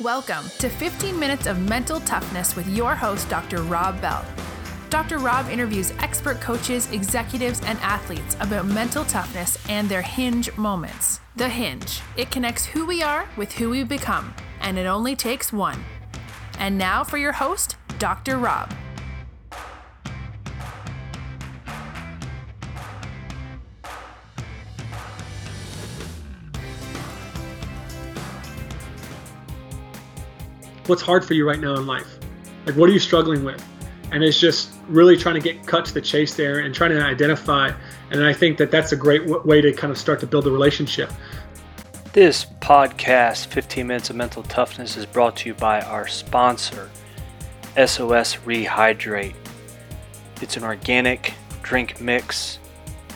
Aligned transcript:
Welcome 0.00 0.46
to 0.58 0.68
15 0.68 1.16
Minutes 1.20 1.46
of 1.46 1.60
Mental 1.68 2.00
Toughness 2.00 2.56
with 2.56 2.66
your 2.66 2.96
host, 2.96 3.28
Dr. 3.28 3.62
Rob 3.62 4.00
Bell. 4.00 4.24
Dr. 4.90 5.18
Rob 5.18 5.48
interviews 5.48 5.92
expert 6.00 6.40
coaches, 6.40 6.90
executives, 6.90 7.60
and 7.64 7.78
athletes 7.78 8.36
about 8.40 8.66
mental 8.66 9.04
toughness 9.04 9.56
and 9.68 9.88
their 9.88 10.02
hinge 10.02 10.54
moments. 10.56 11.20
The 11.36 11.48
hinge. 11.48 12.00
It 12.16 12.32
connects 12.32 12.64
who 12.64 12.84
we 12.84 13.04
are 13.04 13.28
with 13.36 13.52
who 13.52 13.70
we 13.70 13.84
become, 13.84 14.34
and 14.60 14.78
it 14.78 14.86
only 14.86 15.14
takes 15.14 15.52
one. 15.52 15.84
And 16.58 16.76
now 16.76 17.04
for 17.04 17.16
your 17.16 17.32
host, 17.32 17.76
Dr. 18.00 18.38
Rob. 18.38 18.74
What's 30.86 31.02
hard 31.02 31.24
for 31.24 31.34
you 31.34 31.46
right 31.46 31.60
now 31.60 31.74
in 31.74 31.86
life? 31.86 32.18
Like, 32.66 32.76
what 32.76 32.88
are 32.88 32.92
you 32.92 32.98
struggling 32.98 33.44
with? 33.44 33.64
And 34.12 34.22
it's 34.22 34.38
just 34.38 34.70
really 34.88 35.16
trying 35.16 35.34
to 35.34 35.40
get 35.40 35.66
cut 35.66 35.84
to 35.86 35.94
the 35.94 36.00
chase 36.00 36.34
there 36.34 36.60
and 36.60 36.74
trying 36.74 36.90
to 36.90 37.02
identify. 37.02 37.72
And 38.10 38.24
I 38.24 38.32
think 38.32 38.58
that 38.58 38.70
that's 38.70 38.92
a 38.92 38.96
great 38.96 39.26
w- 39.26 39.42
way 39.46 39.60
to 39.60 39.72
kind 39.72 39.90
of 39.90 39.98
start 39.98 40.20
to 40.20 40.26
build 40.26 40.46
a 40.46 40.50
relationship. 40.50 41.10
This 42.12 42.46
podcast, 42.60 43.46
15 43.46 43.86
Minutes 43.86 44.10
of 44.10 44.16
Mental 44.16 44.42
Toughness, 44.44 44.96
is 44.96 45.04
brought 45.04 45.36
to 45.38 45.48
you 45.48 45.54
by 45.54 45.80
our 45.80 46.06
sponsor, 46.06 46.90
SOS 47.76 48.36
Rehydrate. 48.44 49.34
It's 50.40 50.56
an 50.56 50.64
organic 50.64 51.34
drink 51.62 52.00
mix 52.00 52.58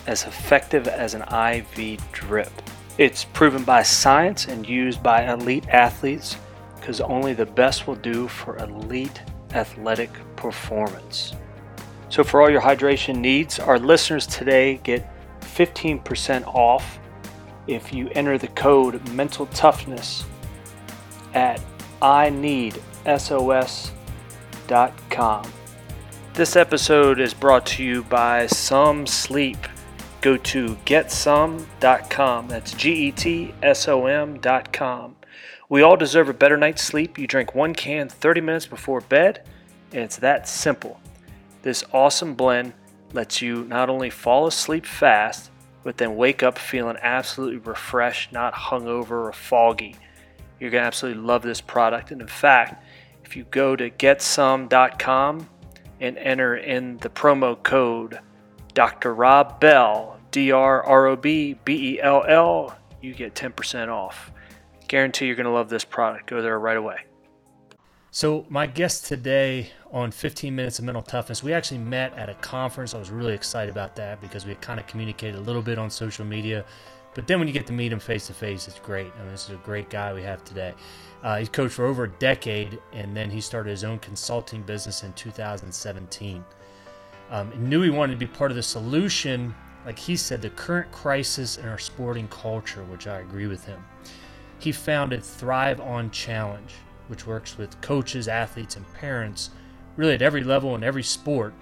as 0.07 0.25
effective 0.25 0.89
as 0.89 1.15
an 1.15 1.23
IV 1.23 2.01
drip. 2.13 2.51
It's 2.97 3.25
proven 3.25 3.63
by 3.63 3.85
science 3.85 4.47
and 4.49 4.69
used 4.69 5.03
by 5.03 5.31
elite 5.33 5.69
athletes 5.69 6.37
because 6.81 7.01
only 7.01 7.33
the 7.35 7.47
best 7.47 7.87
will 7.87 7.97
do 7.97 8.29
for 8.29 8.57
elite 8.59 9.23
athletic 9.53 10.11
performance. 10.37 11.35
So, 12.09 12.25
for 12.25 12.41
all 12.41 12.51
your 12.51 12.61
hydration 12.63 13.17
needs, 13.19 13.59
our 13.59 13.79
listeners 13.79 14.27
today 14.27 14.81
get 14.83 15.09
15% 15.41 16.47
off 16.47 16.99
if 17.67 17.93
you 17.93 18.09
enter 18.15 18.39
the 18.39 18.49
code 18.49 19.07
mental 19.11 19.47
toughness 19.47 20.25
at 21.35 21.61
i 22.01 22.31
need 22.31 22.81
ineedsos.com. 23.05 23.93
This 26.35 26.57
episode 26.57 27.21
is 27.21 27.35
brought 27.35 27.67
to 27.67 27.83
you 27.83 28.05
by 28.05 28.47
Som 28.47 29.07
Sleep. 29.07 29.59
Go 30.21 30.37
to 30.37 30.77
getsom.com. 30.85 32.49
That's 32.49 32.73
G 32.75 33.09
E 33.09 33.13
T 33.13 33.55
S 33.63 33.89
O 33.89 34.07
M.com. 34.07 35.18
We 35.71 35.83
all 35.83 35.97
deserve 35.99 36.31
a 36.31 36.35
better 36.35 36.57
night's 36.57 36.83
sleep. 36.83 37.19
You 37.19 37.27
drink 37.27 37.55
one 37.55 37.75
can 37.75 38.09
30 38.09 38.41
minutes 38.41 38.67
before 38.67 39.03
bed, 39.03 39.47
and 39.93 40.03
it's 40.03 40.17
that 40.17 40.49
simple. 40.49 40.99
This 41.61 41.85
awesome 41.93 42.35
blend 42.35 42.73
lets 43.13 43.43
you 43.43 43.65
not 43.65 43.91
only 43.91 44.09
fall 44.09 44.47
asleep 44.47 44.87
fast, 44.87 45.51
but 45.83 45.99
then 45.99 46.17
wake 46.17 46.43
up 46.43 46.59
feeling 46.59 46.97
absolutely 47.03 47.59
refreshed, 47.59 48.33
not 48.33 48.55
hungover 48.55 49.27
or 49.27 49.33
foggy. 49.33 49.97
You're 50.59 50.71
going 50.71 50.83
to 50.83 50.87
absolutely 50.87 51.23
love 51.23 51.43
this 51.43 51.61
product. 51.61 52.13
And 52.13 52.23
in 52.23 52.29
fact, 52.29 52.83
if 53.25 53.37
you 53.37 53.45
go 53.45 53.77
to 53.77 53.91
getsom.com 53.91 55.49
and 56.01 56.19
enter 56.19 56.57
in 56.57 56.97
the 56.99 57.11
promo 57.11 57.63
code 57.63 58.21
Dr. 58.73 59.15
Rob 59.15 59.61
Bell, 59.61 60.19
D 60.31 60.51
R 60.51 60.83
R 60.83 61.07
O 61.09 61.17
B 61.17 61.59
B 61.65 61.95
E 61.95 62.01
L 62.01 62.25
L, 62.27 62.79
you 63.03 63.13
get 63.13 63.35
10% 63.35 63.89
off. 63.89 64.33
Guarantee 64.89 65.27
you're 65.27 65.37
going 65.37 65.45
to 65.45 65.53
love 65.53 65.69
this 65.69 65.85
product. 65.85 66.29
Go 66.29 66.43
there 66.43 66.59
right 66.59 66.77
away. 66.77 66.97
So, 68.11 68.47
my 68.49 68.67
guest 68.67 69.05
today 69.05 69.71
on 69.93 70.11
15 70.11 70.57
Minutes 70.57 70.79
of 70.79 70.87
Mental 70.87 71.03
Toughness, 71.03 71.43
we 71.43 71.53
actually 71.53 71.79
met 71.79 72.17
at 72.17 72.31
a 72.31 72.35
conference. 72.35 72.95
I 72.95 72.99
was 72.99 73.11
really 73.11 73.35
excited 73.35 73.71
about 73.71 73.95
that 73.97 74.21
because 74.23 74.47
we 74.47 74.55
kind 74.57 74.81
of 74.81 74.87
communicated 74.87 75.37
a 75.37 75.43
little 75.43 75.61
bit 75.61 75.79
on 75.79 75.91
social 75.91 76.25
media. 76.25 76.65
But 77.15 77.27
then 77.27 77.39
when 77.39 77.49
you 77.49 77.53
get 77.53 77.67
to 77.67 77.73
meet 77.75 77.93
him 77.93 77.99
face 77.99 78.27
to 78.29 78.33
face, 78.33 78.67
it's 78.67 78.79
great. 78.79 79.13
I 79.15 79.23
mean, 79.23 79.33
this 79.33 79.45
is 79.45 79.51
a 79.51 79.59
great 79.59 79.91
guy 79.91 80.15
we 80.15 80.23
have 80.23 80.43
today. 80.43 80.73
Uh, 81.23 81.37
he's 81.37 81.51
coached 81.51 81.75
for 81.75 81.85
over 81.85 82.05
a 82.05 82.11
decade, 82.13 82.79
and 82.93 83.15
then 83.15 83.29
he 83.29 83.43
started 83.43 83.71
his 83.71 83.85
own 83.85 83.99
consulting 83.99 84.63
business 84.63 85.03
in 85.03 85.13
2017. 85.13 86.43
Um, 87.31 87.69
knew 87.69 87.83
he 87.83 87.91
wanted 87.91 88.15
to 88.15 88.19
be 88.19 88.27
part 88.27 88.51
of 88.51 88.57
the 88.57 88.63
solution, 88.63 89.55
like 89.85 89.99
he 89.99 90.17
said, 90.17 90.41
the 90.41 90.51
current 90.51 90.91
crisis 90.93 91.59
in 91.59 91.69
our 91.69 91.79
sporting 91.79 92.29
culture, 92.29 92.85
which 92.85 93.07
I 93.07 93.19
agree 93.19 93.49
with 93.49 93.67
him. 93.67 93.85
He 94.59 94.73
founded 94.73 95.23
Thrive 95.23 95.81
On 95.81 96.11
Challenge, 96.11 96.73
which 97.07 97.27
works 97.27 97.57
with 97.57 97.81
coaches, 97.81 98.29
athletes, 98.29 98.77
and 98.77 98.93
parents 98.95 99.51
really 99.97 100.15
at 100.15 100.23
every 100.23 100.45
level 100.45 100.75
in 100.75 100.83
every 100.83 101.03
sport. 101.03 101.55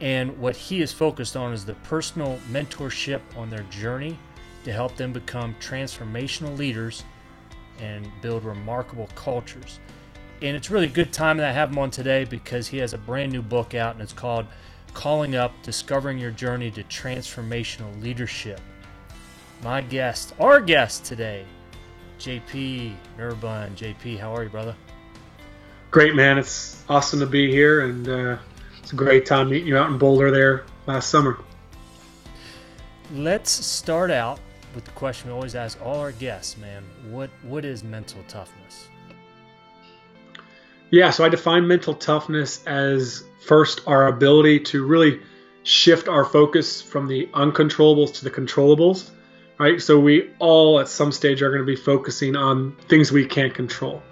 And 0.00 0.38
what 0.38 0.56
he 0.56 0.80
is 0.80 0.92
focused 0.92 1.36
on 1.36 1.52
is 1.52 1.64
the 1.64 1.74
personal 1.74 2.38
mentorship 2.50 3.20
on 3.36 3.50
their 3.50 3.64
journey 3.64 4.18
to 4.64 4.72
help 4.72 4.96
them 4.96 5.12
become 5.12 5.54
transformational 5.60 6.56
leaders 6.56 7.04
and 7.80 8.08
build 8.22 8.44
remarkable 8.44 9.08
cultures. 9.14 9.80
And 10.40 10.56
it's 10.56 10.70
really 10.70 10.86
a 10.86 10.90
good 10.90 11.12
time 11.12 11.36
that 11.38 11.48
I 11.48 11.52
have 11.52 11.70
him 11.70 11.78
on 11.78 11.90
today 11.90 12.24
because 12.24 12.68
he 12.68 12.78
has 12.78 12.92
a 12.92 12.98
brand 12.98 13.32
new 13.32 13.42
book 13.42 13.74
out 13.74 13.94
and 13.94 14.02
it's 14.02 14.12
called 14.12 14.46
Calling 14.94 15.34
Up 15.34 15.52
Discovering 15.62 16.18
Your 16.18 16.30
Journey 16.30 16.70
to 16.72 16.84
Transformational 16.84 18.00
Leadership. 18.02 18.60
My 19.62 19.80
guest, 19.80 20.34
our 20.38 20.60
guest 20.60 21.04
today, 21.04 21.44
JP 22.18 22.94
Nerbun. 23.16 23.74
JP, 23.76 24.18
how 24.18 24.34
are 24.34 24.42
you, 24.42 24.48
brother? 24.48 24.74
Great, 25.90 26.14
man. 26.14 26.38
It's 26.38 26.82
awesome 26.88 27.20
to 27.20 27.26
be 27.26 27.50
here, 27.50 27.82
and 27.82 28.08
uh, 28.08 28.36
it's 28.82 28.92
a 28.92 28.96
great 28.96 29.24
time 29.24 29.50
meeting 29.50 29.68
you 29.68 29.78
out 29.78 29.90
in 29.90 29.98
Boulder 29.98 30.30
there 30.30 30.64
last 30.86 31.08
summer. 31.08 31.38
Let's 33.14 33.50
start 33.50 34.10
out 34.10 34.40
with 34.74 34.84
the 34.84 34.90
question 34.90 35.30
we 35.30 35.34
always 35.34 35.54
ask 35.54 35.80
all 35.80 35.98
our 36.00 36.12
guests, 36.12 36.58
man. 36.58 36.84
What 37.08 37.30
what 37.42 37.64
is 37.64 37.82
mental 37.82 38.22
toughness? 38.28 38.88
Yeah, 40.90 41.10
so 41.10 41.24
I 41.24 41.28
define 41.28 41.66
mental 41.66 41.94
toughness 41.94 42.64
as 42.66 43.24
first 43.46 43.80
our 43.86 44.08
ability 44.08 44.60
to 44.60 44.86
really 44.86 45.20
shift 45.62 46.08
our 46.08 46.24
focus 46.24 46.80
from 46.80 47.06
the 47.06 47.26
uncontrollables 47.34 48.14
to 48.14 48.24
the 48.24 48.30
controllables 48.30 49.10
right? 49.58 49.80
So 49.80 49.98
we 49.98 50.30
all 50.38 50.80
at 50.80 50.88
some 50.88 51.12
stage 51.12 51.42
are 51.42 51.50
going 51.50 51.62
to 51.62 51.66
be 51.66 51.76
focusing 51.76 52.36
on 52.36 52.76
things 52.88 53.12
we 53.12 53.26
can't 53.26 53.54
control. 53.54 54.02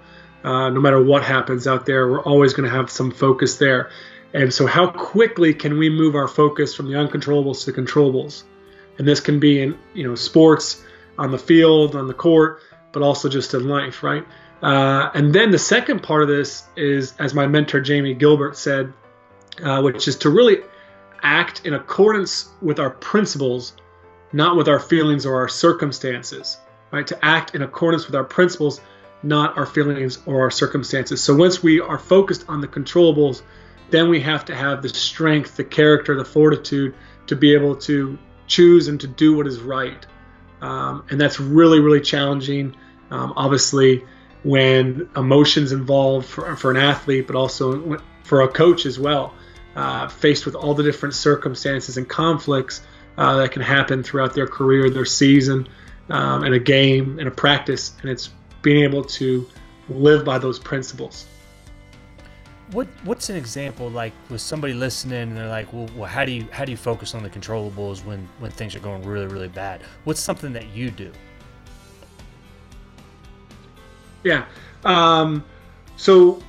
Uh, 0.45 0.71
no 0.71 0.81
matter 0.81 1.03
what 1.03 1.25
happens 1.25 1.67
out 1.67 1.87
there, 1.87 2.09
we're 2.09 2.23
always 2.23 2.53
going 2.53 2.69
to 2.69 2.75
have 2.75 2.91
some 2.91 3.11
focus 3.11 3.57
there. 3.57 3.91
And 4.33 4.53
so, 4.53 4.67
how 4.67 4.91
quickly 4.91 5.55
can 5.55 5.79
we 5.79 5.89
move 5.89 6.15
our 6.15 6.29
focus 6.29 6.75
from 6.75 6.87
the 6.87 6.95
uncontrollables 6.95 7.65
to 7.65 7.73
the 7.73 7.81
controllables? 7.81 8.43
And 8.99 9.09
this 9.09 9.19
can 9.19 9.41
be 9.41 9.63
in 9.63 9.79
you 9.95 10.07
know 10.07 10.15
sports, 10.15 10.85
on 11.19 11.31
the 11.31 11.39
field, 11.39 11.97
on 11.97 12.07
the 12.07 12.15
court, 12.15 12.61
but 12.93 13.03
also 13.03 13.29
just 13.29 13.55
in 13.55 13.69
life, 13.69 14.03
right? 14.03 14.25
Uh, 14.63 15.11
and 15.15 15.35
then 15.35 15.51
the 15.51 15.59
second 15.59 16.03
part 16.03 16.23
of 16.23 16.29
this 16.29 16.65
is, 16.77 17.15
as 17.19 17.35
my 17.35 17.47
mentor 17.47 17.81
Jamie 17.81 18.15
Gilbert 18.15 18.57
said, 18.57 18.93
uh, 19.63 19.81
which 19.83 20.09
is 20.09 20.17
to 20.17 20.31
really 20.31 20.59
act 21.23 21.65
in 21.65 21.75
accordance 21.75 22.51
with 22.63 22.79
our 22.79 22.91
principles 22.91 23.75
not 24.37 24.55
with 24.55 24.69
our 24.69 24.79
feelings 24.79 25.25
or 25.25 25.37
our 25.37 25.49
circumstances, 25.49 26.59
right? 26.91 27.07
To 27.07 27.25
act 27.25 27.55
in 27.55 27.63
accordance 27.63 28.07
with 28.07 28.15
our 28.15 28.23
principles, 28.23 28.83
not 29.23 29.57
our 29.57 29.65
feelings 29.65 30.19
or 30.27 30.43
our 30.43 30.51
circumstances. 30.51 31.23
So 31.23 31.35
once 31.35 31.63
we 31.63 31.81
are 31.81 31.99
focused 31.99 32.45
on 32.47 32.61
the 32.61 32.69
controllables, 32.69 33.41
then 33.89 34.11
we 34.11 34.21
have 34.21 34.45
to 34.45 34.55
have 34.55 34.83
the 34.83 34.91
strength, 34.91 35.57
the 35.57 35.65
character, 35.65 36.15
the 36.15 36.25
fortitude 36.25 36.95
to 37.29 37.35
be 37.35 37.55
able 37.55 37.77
to 37.77 38.19
choose 38.47 38.89
and 38.89 39.01
to 39.01 39.07
do 39.07 39.35
what 39.35 39.47
is 39.47 39.61
right. 39.61 40.07
Um, 40.61 41.07
and 41.09 41.19
that's 41.19 41.41
really, 41.41 41.81
really 41.81 42.03
challenging. 42.03 42.77
Um, 43.11 43.33
obviously, 43.37 44.05
when 44.43 45.09
emotions 45.17 45.73
involved 45.73 46.27
for, 46.27 46.57
for 46.57 46.71
an 46.71 46.77
athlete, 46.77 47.27
but 47.27 47.37
also 47.37 47.99
for 48.23 48.43
a 48.43 48.49
coach 48.49 48.85
as 48.85 48.99
well, 48.99 49.33
uh, 49.75 50.09
faced 50.09 50.45
with 50.45 50.55
all 50.55 50.75
the 50.75 50.83
different 50.83 51.15
circumstances 51.15 51.97
and 51.97 52.07
conflicts 52.07 52.83
uh, 53.19 53.37
that 53.37 53.53
can 53.53 53.63
happen 53.63 54.03
throughout 54.03 54.35
their 54.35 54.47
career, 54.47 54.91
their 54.91 55.05
season, 55.05 55.69
um, 56.11 56.45
and 56.45 56.55
a 56.55 56.59
game 56.59 57.19
and 57.19 57.29
a 57.29 57.31
practice, 57.31 57.95
and 58.03 58.11
it's 58.11 58.31
being 58.63 58.83
able 58.83 59.05
to 59.05 59.47
live 59.89 60.25
by 60.25 60.39
those 60.39 60.59
principles. 60.59 61.27
What 62.73 62.89
What's 63.05 63.31
an 63.31 63.37
example 63.37 63.89
like 63.89 64.13
with 64.29 64.41
somebody 64.41 64.73
listening 64.73 65.23
and 65.23 65.37
they're 65.37 65.49
like, 65.49 65.73
well, 65.73 65.89
well, 65.97 66.09
how 66.09 66.25
do 66.25 66.33
you 66.33 66.49
how 66.51 66.65
do 66.65 66.73
you 66.73 66.77
focus 66.77 67.15
on 67.15 67.23
the 67.23 67.31
controllables 67.31 68.05
when 68.05 68.29
when 68.41 68.51
things 68.51 68.75
are 68.75 68.81
going 68.81 69.03
really 69.05 69.27
really 69.27 69.49
bad? 69.49 69.83
What's 70.03 70.21
something 70.21 70.53
that 70.53 70.69
you 70.75 70.91
do? 70.91 71.13
Yeah. 74.25 74.47
Um, 74.85 75.45
so 75.97 76.43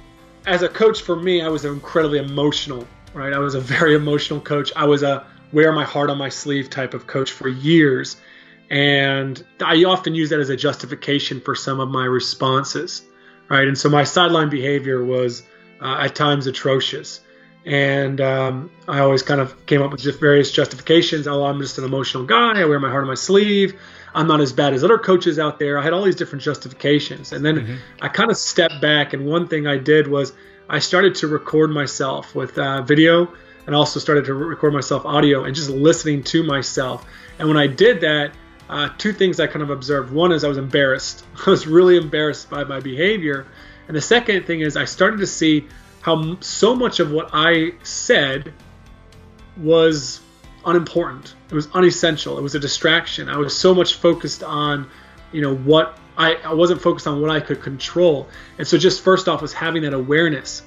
as 0.48 0.64
a 0.64 0.69
coach 0.69 1.02
for 1.02 1.16
me, 1.16 1.42
I 1.42 1.50
was 1.50 1.66
incredibly 1.66 2.18
emotional, 2.18 2.88
right? 3.14 3.34
I 3.34 3.38
was 3.38 3.54
a 3.54 3.62
very 3.75 3.94
emotional 3.94 4.42
coach. 4.42 4.72
I 4.75 4.86
was 4.86 5.04
a 5.04 5.28
wear 5.52 5.72
my 5.72 5.84
heart 5.84 6.10
on 6.10 6.18
my 6.18 6.30
sleeve 6.30 6.70
type 6.70 6.94
of 6.94 7.08
coach 7.08 7.32
for 7.32 7.48
years. 7.48 8.18
And 8.70 9.42
I 9.64 9.84
often 9.86 10.14
use 10.14 10.30
that 10.32 10.40
as 10.40 10.50
a 10.50 10.58
justification 10.58 11.40
for 11.42 11.56
some 11.56 11.80
of 11.80 11.90
my 11.90 12.06
responses. 12.06 13.04
right? 13.50 13.68
And 13.68 13.78
so 13.78 13.90
my 13.90 14.04
sideline 14.04 14.50
behavior 14.50 15.04
was 15.04 15.44
uh, 15.82 16.00
at 16.02 16.16
times 16.16 16.48
atrocious. 16.48 17.22
And 17.66 18.22
um, 18.22 18.72
I 18.88 19.00
always 19.00 19.24
kind 19.24 19.42
of 19.42 19.66
came 19.66 19.82
up 19.82 19.92
with 19.92 20.02
just 20.02 20.20
various 20.20 20.52
justifications. 20.52 21.28
Oh, 21.28 21.44
I'm 21.46 21.60
just 21.60 21.78
an 21.78 21.84
emotional 21.84 22.26
guy. 22.26 22.62
I 22.62 22.66
wear 22.66 22.80
my 22.80 22.90
heart 22.90 23.04
on 23.04 23.10
my 23.10 23.16
sleeve. 23.16 23.78
I'm 24.16 24.28
not 24.28 24.40
as 24.40 24.54
bad 24.54 24.74
as 24.74 24.84
other 24.84 24.98
coaches 24.98 25.38
out 25.38 25.60
there. 25.60 25.78
I 25.78 25.84
had 25.84 25.94
all 25.94 26.04
these 26.04 26.16
different 26.16 26.44
justifications. 26.44 27.34
And 27.34 27.44
then 27.44 27.56
mm-hmm. 27.58 27.76
I 28.02 28.08
kind 28.08 28.32
of 28.32 28.38
stepped 28.38 28.82
back. 28.82 29.14
And 29.14 29.26
one 29.26 29.48
thing 29.48 29.68
I 29.68 29.78
did 29.78 30.08
was 30.08 30.34
I 30.70 30.80
started 30.80 31.16
to 31.16 31.28
record 31.28 31.70
myself 31.70 32.34
with 32.34 32.58
uh, 32.58 32.84
video 32.84 33.34
and 33.68 33.75
also 33.75 34.00
started 34.00 34.25
to 34.25 34.34
record 34.34 34.74
myself 34.74 35.06
audio 35.06 35.44
and 35.44 35.54
just 35.54 35.69
listening 35.69 36.24
to 36.24 36.42
myself. 36.42 37.06
And 37.38 37.48
when 37.48 37.58
I 37.58 37.68
did 37.68 38.02
that, 38.02 38.31
uh, 38.69 38.90
two 38.98 39.14
things 39.14 39.40
I 39.40 39.48
kind 39.48 39.62
of 39.62 39.69
observed. 39.69 40.12
One 40.12 40.31
is 40.31 40.44
I 40.44 40.48
was 40.48 40.58
embarrassed. 40.58 41.25
I 41.46 41.50
was 41.50 41.68
really 41.68 41.98
embarrassed 41.98 42.50
by 42.50 42.64
my 42.64 42.80
behavior. 42.80 43.46
And 43.88 43.96
the 43.96 44.02
second 44.02 44.46
thing 44.46 44.62
is 44.62 44.75
I 44.75 44.86
started 44.86 45.19
to 45.19 45.28
see 45.28 45.68
how 46.02 46.38
so 46.40 46.75
much 46.75 47.00
of 47.00 47.12
what 47.12 47.30
I 47.34 47.74
said 47.84 48.54
was 49.58 50.22
unimportant. 50.66 51.36
It 51.50 51.56
was 51.56 51.69
unessential. 51.74 52.38
It 52.38 52.42
was 52.42 52.56
a 52.56 52.60
distraction. 52.60 53.30
I 53.30 53.38
was 53.38 53.58
so 53.58 53.74
much 53.74 53.96
focused 53.96 54.44
on, 54.44 54.90
you 55.31 55.42
know, 55.42 55.56
what 55.56 55.98
I, 56.18 56.36
I 56.36 56.54
wasn't 56.54 56.81
focused 56.81 57.08
on 57.08 57.22
what 57.22 57.30
I 57.30 57.40
could 57.40 57.62
control. 57.62 58.28
And 58.58 58.68
so 58.68 58.78
just 58.78 59.02
first 59.02 59.28
off 59.28 59.42
was 59.42 59.54
having 59.54 59.84
that 59.84 59.94
awareness. 59.94 60.64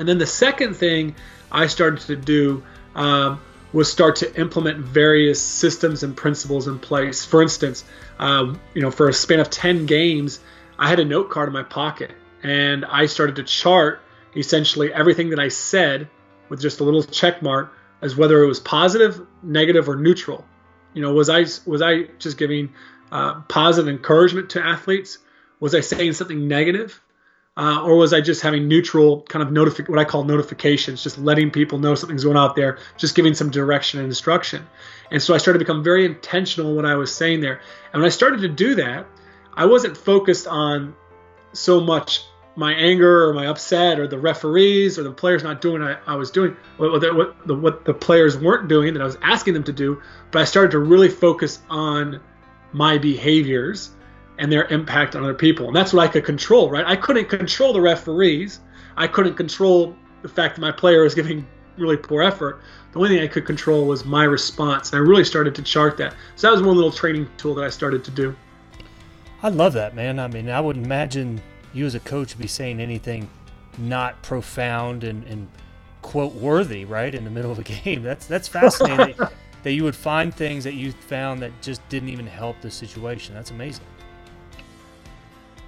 And 0.00 0.08
then 0.08 0.16
the 0.16 0.26
second 0.26 0.74
thing 0.74 1.14
I 1.52 1.66
started 1.66 2.00
to 2.06 2.16
do 2.16 2.64
um, 2.94 3.38
was 3.74 3.92
start 3.92 4.16
to 4.16 4.40
implement 4.40 4.78
various 4.78 5.42
systems 5.42 6.02
and 6.02 6.16
principles 6.16 6.66
in 6.66 6.78
place. 6.78 7.26
For 7.26 7.42
instance, 7.42 7.84
um, 8.18 8.58
you 8.72 8.80
know, 8.80 8.90
for 8.90 9.10
a 9.10 9.12
span 9.12 9.40
of 9.40 9.50
10 9.50 9.84
games, 9.84 10.40
I 10.78 10.88
had 10.88 11.00
a 11.00 11.04
note 11.04 11.28
card 11.28 11.48
in 11.48 11.52
my 11.52 11.64
pocket 11.64 12.12
and 12.42 12.86
I 12.86 13.04
started 13.04 13.36
to 13.36 13.42
chart 13.42 14.00
essentially 14.34 14.90
everything 14.90 15.28
that 15.30 15.38
I 15.38 15.48
said 15.48 16.08
with 16.48 16.62
just 16.62 16.80
a 16.80 16.84
little 16.84 17.02
check 17.02 17.42
mark 17.42 17.70
as 18.00 18.16
whether 18.16 18.42
it 18.42 18.46
was 18.46 18.58
positive, 18.58 19.20
negative, 19.42 19.86
or 19.86 19.96
neutral. 19.96 20.46
You 20.94 21.02
know, 21.02 21.12
was 21.12 21.28
I 21.28 21.40
was 21.66 21.82
I 21.82 22.04
just 22.18 22.38
giving 22.38 22.72
uh, 23.12 23.42
positive 23.42 23.94
encouragement 23.94 24.48
to 24.50 24.64
athletes? 24.64 25.18
Was 25.60 25.74
I 25.74 25.80
saying 25.80 26.14
something 26.14 26.48
negative? 26.48 27.02
Uh, 27.56 27.82
or 27.82 27.96
was 27.96 28.12
I 28.12 28.20
just 28.20 28.42
having 28.42 28.68
neutral 28.68 29.22
kind 29.22 29.42
of 29.42 29.88
what 29.88 29.98
I 29.98 30.04
call 30.04 30.24
notifications, 30.24 31.02
just 31.02 31.18
letting 31.18 31.50
people 31.50 31.78
know 31.78 31.94
something's 31.94 32.24
going 32.24 32.36
out 32.36 32.56
there, 32.56 32.78
just 32.96 33.14
giving 33.14 33.34
some 33.34 33.50
direction 33.50 33.98
and 33.98 34.06
instruction. 34.06 34.66
And 35.10 35.20
so 35.20 35.34
I 35.34 35.38
started 35.38 35.58
to 35.58 35.64
become 35.64 35.82
very 35.82 36.06
intentional 36.06 36.70
in 36.70 36.76
what 36.76 36.86
I 36.86 36.94
was 36.94 37.14
saying 37.14 37.40
there. 37.40 37.60
And 37.92 38.00
when 38.00 38.06
I 38.06 38.10
started 38.10 38.40
to 38.42 38.48
do 38.48 38.76
that, 38.76 39.06
I 39.54 39.66
wasn't 39.66 39.96
focused 39.96 40.46
on 40.46 40.94
so 41.52 41.80
much 41.80 42.22
my 42.56 42.72
anger 42.72 43.28
or 43.28 43.34
my 43.34 43.46
upset 43.46 43.98
or 43.98 44.06
the 44.06 44.18
referees 44.18 44.98
or 44.98 45.02
the 45.02 45.12
players 45.12 45.42
not 45.42 45.60
doing 45.60 45.82
what 45.82 45.98
I, 46.06 46.12
I 46.12 46.16
was 46.16 46.30
doing, 46.30 46.56
what, 46.76 46.92
what, 46.92 47.16
what, 47.16 47.46
the, 47.46 47.54
what 47.54 47.84
the 47.84 47.94
players 47.94 48.38
weren't 48.38 48.68
doing 48.68 48.94
that 48.94 49.02
I 49.02 49.04
was 49.04 49.18
asking 49.22 49.54
them 49.54 49.64
to 49.64 49.72
do, 49.72 50.02
but 50.30 50.42
I 50.42 50.44
started 50.44 50.72
to 50.72 50.78
really 50.78 51.08
focus 51.08 51.60
on 51.68 52.20
my 52.72 52.98
behaviors 52.98 53.90
and 54.40 54.50
their 54.50 54.64
impact 54.64 55.14
on 55.14 55.22
other 55.22 55.34
people. 55.34 55.66
And 55.68 55.76
that's 55.76 55.92
what 55.92 56.02
I 56.02 56.08
could 56.08 56.24
control, 56.24 56.70
right? 56.70 56.84
I 56.86 56.96
couldn't 56.96 57.28
control 57.28 57.74
the 57.74 57.80
referees. 57.80 58.60
I 58.96 59.06
couldn't 59.06 59.34
control 59.34 59.94
the 60.22 60.28
fact 60.28 60.56
that 60.56 60.62
my 60.62 60.72
player 60.72 61.02
was 61.02 61.14
giving 61.14 61.46
really 61.76 61.98
poor 61.98 62.22
effort. 62.22 62.62
The 62.92 62.98
only 62.98 63.10
thing 63.10 63.20
I 63.20 63.26
could 63.26 63.44
control 63.44 63.86
was 63.86 64.06
my 64.06 64.24
response. 64.24 64.92
And 64.92 64.98
I 64.98 65.06
really 65.06 65.24
started 65.24 65.54
to 65.56 65.62
chart 65.62 65.98
that. 65.98 66.14
So 66.36 66.46
that 66.46 66.52
was 66.52 66.62
one 66.62 66.74
little 66.74 66.90
training 66.90 67.28
tool 67.36 67.54
that 67.56 67.64
I 67.64 67.68
started 67.68 68.02
to 68.04 68.10
do. 68.10 68.34
I 69.42 69.50
love 69.50 69.74
that, 69.74 69.94
man. 69.94 70.18
I 70.18 70.26
mean, 70.26 70.48
I 70.48 70.60
would 70.60 70.78
imagine 70.78 71.40
you 71.74 71.84
as 71.84 71.94
a 71.94 72.00
coach 72.00 72.36
be 72.38 72.46
saying 72.46 72.80
anything 72.80 73.28
not 73.76 74.20
profound 74.22 75.04
and, 75.04 75.22
and 75.24 75.48
quote 76.00 76.32
worthy, 76.34 76.86
right, 76.86 77.14
in 77.14 77.24
the 77.24 77.30
middle 77.30 77.52
of 77.52 77.58
a 77.58 77.62
game. 77.84 78.02
That's 78.02 78.26
that's 78.26 78.48
fascinating 78.48 79.16
that, 79.18 79.32
that 79.64 79.72
you 79.72 79.84
would 79.84 79.96
find 79.96 80.34
things 80.34 80.64
that 80.64 80.74
you 80.74 80.92
found 80.92 81.40
that 81.42 81.52
just 81.60 81.86
didn't 81.90 82.08
even 82.08 82.26
help 82.26 82.60
the 82.62 82.70
situation. 82.70 83.34
That's 83.34 83.50
amazing. 83.50 83.84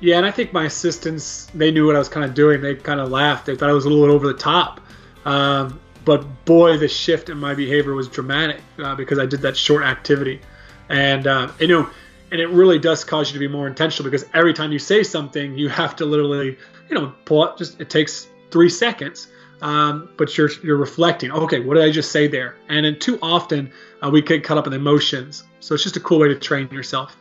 Yeah, 0.03 0.17
and 0.17 0.27
I 0.27 0.33
think 0.33 0.53
my 0.53 0.65
assistants 0.65 1.47
they 1.55 1.71
knew 1.71 1.87
what 1.87 1.95
I 1.95 2.01
was 2.01 2.09
kind 2.09 2.27
of 2.27 2.35
doing. 2.35 2.61
They 2.61 2.75
kind 2.75 2.99
of 2.99 3.11
laughed. 3.11 3.47
They 3.47 3.55
thought 3.55 3.71
I 3.71 3.73
was 3.73 3.85
a 3.85 3.89
little 3.89 4.13
over 4.13 4.27
the 4.27 4.39
top. 4.39 4.81
Um, 5.25 5.81
but 6.05 6.45
boy, 6.45 6.77
the 6.77 6.89
shift 6.89 7.29
in 7.29 7.39
my 7.39 7.55
behavior 7.55 7.95
was 7.95 8.09
dramatic 8.09 8.61
uh, 8.79 8.97
because 8.97 9.21
I 9.21 9.27
did 9.27 9.43
that 9.43 9.57
short 9.57 9.85
activity, 9.85 10.41
and 10.89 11.29
uh, 11.29 11.53
you 11.61 11.69
know 11.69 11.89
and 12.33 12.41
it 12.41 12.49
really 12.49 12.79
does 12.79 13.05
cause 13.05 13.29
you 13.29 13.35
to 13.35 13.39
be 13.39 13.47
more 13.47 13.69
intentional 13.69 14.11
because 14.11 14.29
every 14.35 14.55
time 14.55 14.73
you 14.73 14.79
say 14.79 15.05
something 15.05 15.57
you 15.57 15.69
have 15.69 15.95
to 15.95 16.05
literally 16.07 16.59
you 16.89 16.99
know 16.99 17.13
pull 17.25 17.43
up 17.43 17.59
just 17.59 17.81
it 17.81 17.91
takes 17.91 18.27
three 18.51 18.71
seconds 18.71 19.29
um, 19.61 20.09
but 20.17 20.37
you're 20.37 20.51
you're 20.65 20.79
reflecting 20.79 21.31
okay 21.31 21.61
what 21.61 21.75
did 21.75 21.85
i 21.85 21.91
just 21.91 22.11
say 22.11 22.27
there 22.27 22.57
and 22.69 22.85
then 22.85 22.99
too 22.99 23.19
often 23.23 23.71
uh, 24.03 24.11
we 24.11 24.21
get 24.21 24.43
caught 24.43 24.59
up 24.59 24.67
in 24.67 24.73
emotions 24.73 25.45
so 25.61 25.75
it's 25.75 25.85
just 25.85 25.97
a 25.97 26.01
cool 26.01 26.19
way 26.19 26.29
to 26.29 26.35
train 26.35 26.69
yourself 26.71 27.17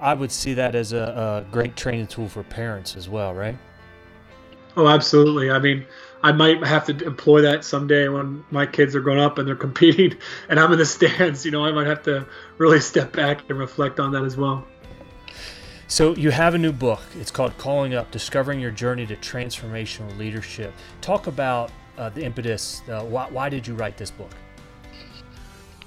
i 0.00 0.14
would 0.14 0.32
see 0.32 0.54
that 0.54 0.74
as 0.74 0.92
a, 0.92 1.44
a 1.46 1.52
great 1.52 1.76
training 1.76 2.06
tool 2.06 2.28
for 2.28 2.42
parents 2.42 2.96
as 2.96 3.08
well 3.08 3.34
right 3.34 3.56
oh 4.76 4.88
absolutely 4.88 5.50
i 5.50 5.58
mean 5.58 5.84
I 6.22 6.32
might 6.32 6.62
have 6.66 6.84
to 6.86 7.06
employ 7.06 7.40
that 7.42 7.64
someday 7.64 8.08
when 8.08 8.44
my 8.50 8.66
kids 8.66 8.94
are 8.94 9.00
grown 9.00 9.18
up 9.18 9.38
and 9.38 9.48
they're 9.48 9.56
competing 9.68 10.16
and 10.48 10.60
I'm 10.60 10.72
in 10.72 10.78
the 10.78 10.86
stands. 10.86 11.44
You 11.44 11.50
know, 11.50 11.64
I 11.64 11.72
might 11.72 11.86
have 11.86 12.02
to 12.04 12.26
really 12.58 12.80
step 12.80 13.12
back 13.12 13.48
and 13.48 13.58
reflect 13.58 13.98
on 13.98 14.12
that 14.12 14.24
as 14.24 14.36
well. 14.36 14.66
So 15.88 16.14
you 16.14 16.30
have 16.30 16.54
a 16.54 16.58
new 16.58 16.72
book. 16.72 17.00
It's 17.18 17.30
called 17.32 17.56
Calling 17.58 17.94
Up: 17.94 18.10
Discovering 18.10 18.60
Your 18.60 18.70
Journey 18.70 19.06
to 19.06 19.16
Transformational 19.16 20.16
Leadership. 20.18 20.72
Talk 21.00 21.26
about 21.26 21.72
uh, 21.98 22.10
the 22.10 22.22
impetus. 22.22 22.82
Uh, 22.88 23.02
why, 23.02 23.28
why 23.30 23.48
did 23.48 23.66
you 23.66 23.74
write 23.74 23.96
this 23.96 24.10
book? 24.10 24.30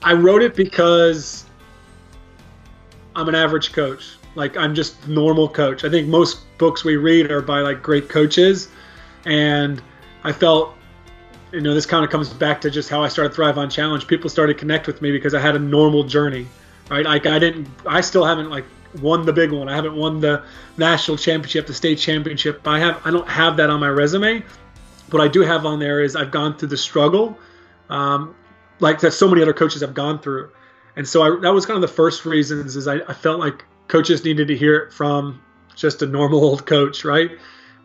I 0.01 0.13
wrote 0.13 0.41
it 0.41 0.55
because 0.55 1.45
I'm 3.15 3.29
an 3.29 3.35
average 3.35 3.73
coach. 3.73 4.17
Like 4.35 4.57
I'm 4.57 4.73
just 4.73 5.07
normal 5.07 5.47
coach. 5.47 5.83
I 5.83 5.89
think 5.89 6.07
most 6.07 6.39
books 6.57 6.83
we 6.83 6.97
read 6.97 7.31
are 7.31 7.41
by 7.41 7.59
like 7.59 7.83
great 7.83 8.09
coaches, 8.09 8.69
and 9.25 9.81
I 10.23 10.31
felt, 10.31 10.75
you 11.51 11.61
know, 11.61 11.73
this 11.73 11.85
kind 11.85 12.03
of 12.03 12.09
comes 12.09 12.29
back 12.33 12.61
to 12.61 12.71
just 12.71 12.89
how 12.89 13.03
I 13.03 13.09
started 13.09 13.33
Thrive 13.33 13.57
on 13.57 13.69
Challenge. 13.69 14.07
People 14.07 14.29
started 14.29 14.57
connect 14.57 14.87
with 14.87 15.01
me 15.01 15.11
because 15.11 15.33
I 15.33 15.39
had 15.39 15.55
a 15.55 15.59
normal 15.59 16.03
journey, 16.03 16.47
right? 16.89 17.05
Like 17.05 17.25
I 17.27 17.37
didn't, 17.37 17.67
I 17.85 18.01
still 18.01 18.25
haven't 18.25 18.49
like 18.49 18.65
won 19.01 19.25
the 19.25 19.33
big 19.33 19.51
one. 19.51 19.69
I 19.69 19.75
haven't 19.75 19.95
won 19.95 20.19
the 20.19 20.43
national 20.77 21.17
championship, 21.17 21.67
the 21.67 21.73
state 21.73 21.99
championship. 21.99 22.67
I 22.67 22.79
have, 22.79 23.01
I 23.05 23.11
don't 23.11 23.27
have 23.27 23.57
that 23.57 23.69
on 23.69 23.79
my 23.79 23.89
resume. 23.89 24.43
What 25.11 25.21
I 25.21 25.27
do 25.27 25.41
have 25.41 25.65
on 25.65 25.79
there 25.79 26.01
is 26.01 26.15
I've 26.15 26.31
gone 26.31 26.57
through 26.57 26.69
the 26.69 26.77
struggle, 26.77 27.37
um, 27.89 28.35
like 28.79 28.99
that 29.01 29.11
so 29.11 29.27
many 29.27 29.43
other 29.43 29.53
coaches 29.53 29.81
have 29.81 29.93
gone 29.93 30.19
through. 30.19 30.49
And 30.95 31.07
so 31.07 31.21
I, 31.21 31.39
that 31.41 31.53
was 31.53 31.65
kind 31.65 31.75
of 31.75 31.81
the 31.81 31.93
first 31.93 32.25
reasons 32.25 32.75
is 32.75 32.87
I, 32.87 32.95
I 33.07 33.13
felt 33.13 33.39
like 33.39 33.65
coaches 33.87 34.23
needed 34.23 34.47
to 34.47 34.57
hear 34.57 34.77
it 34.77 34.93
from 34.93 35.41
just 35.75 36.01
a 36.01 36.05
normal 36.05 36.43
old 36.43 36.65
coach, 36.65 37.03
right? 37.03 37.31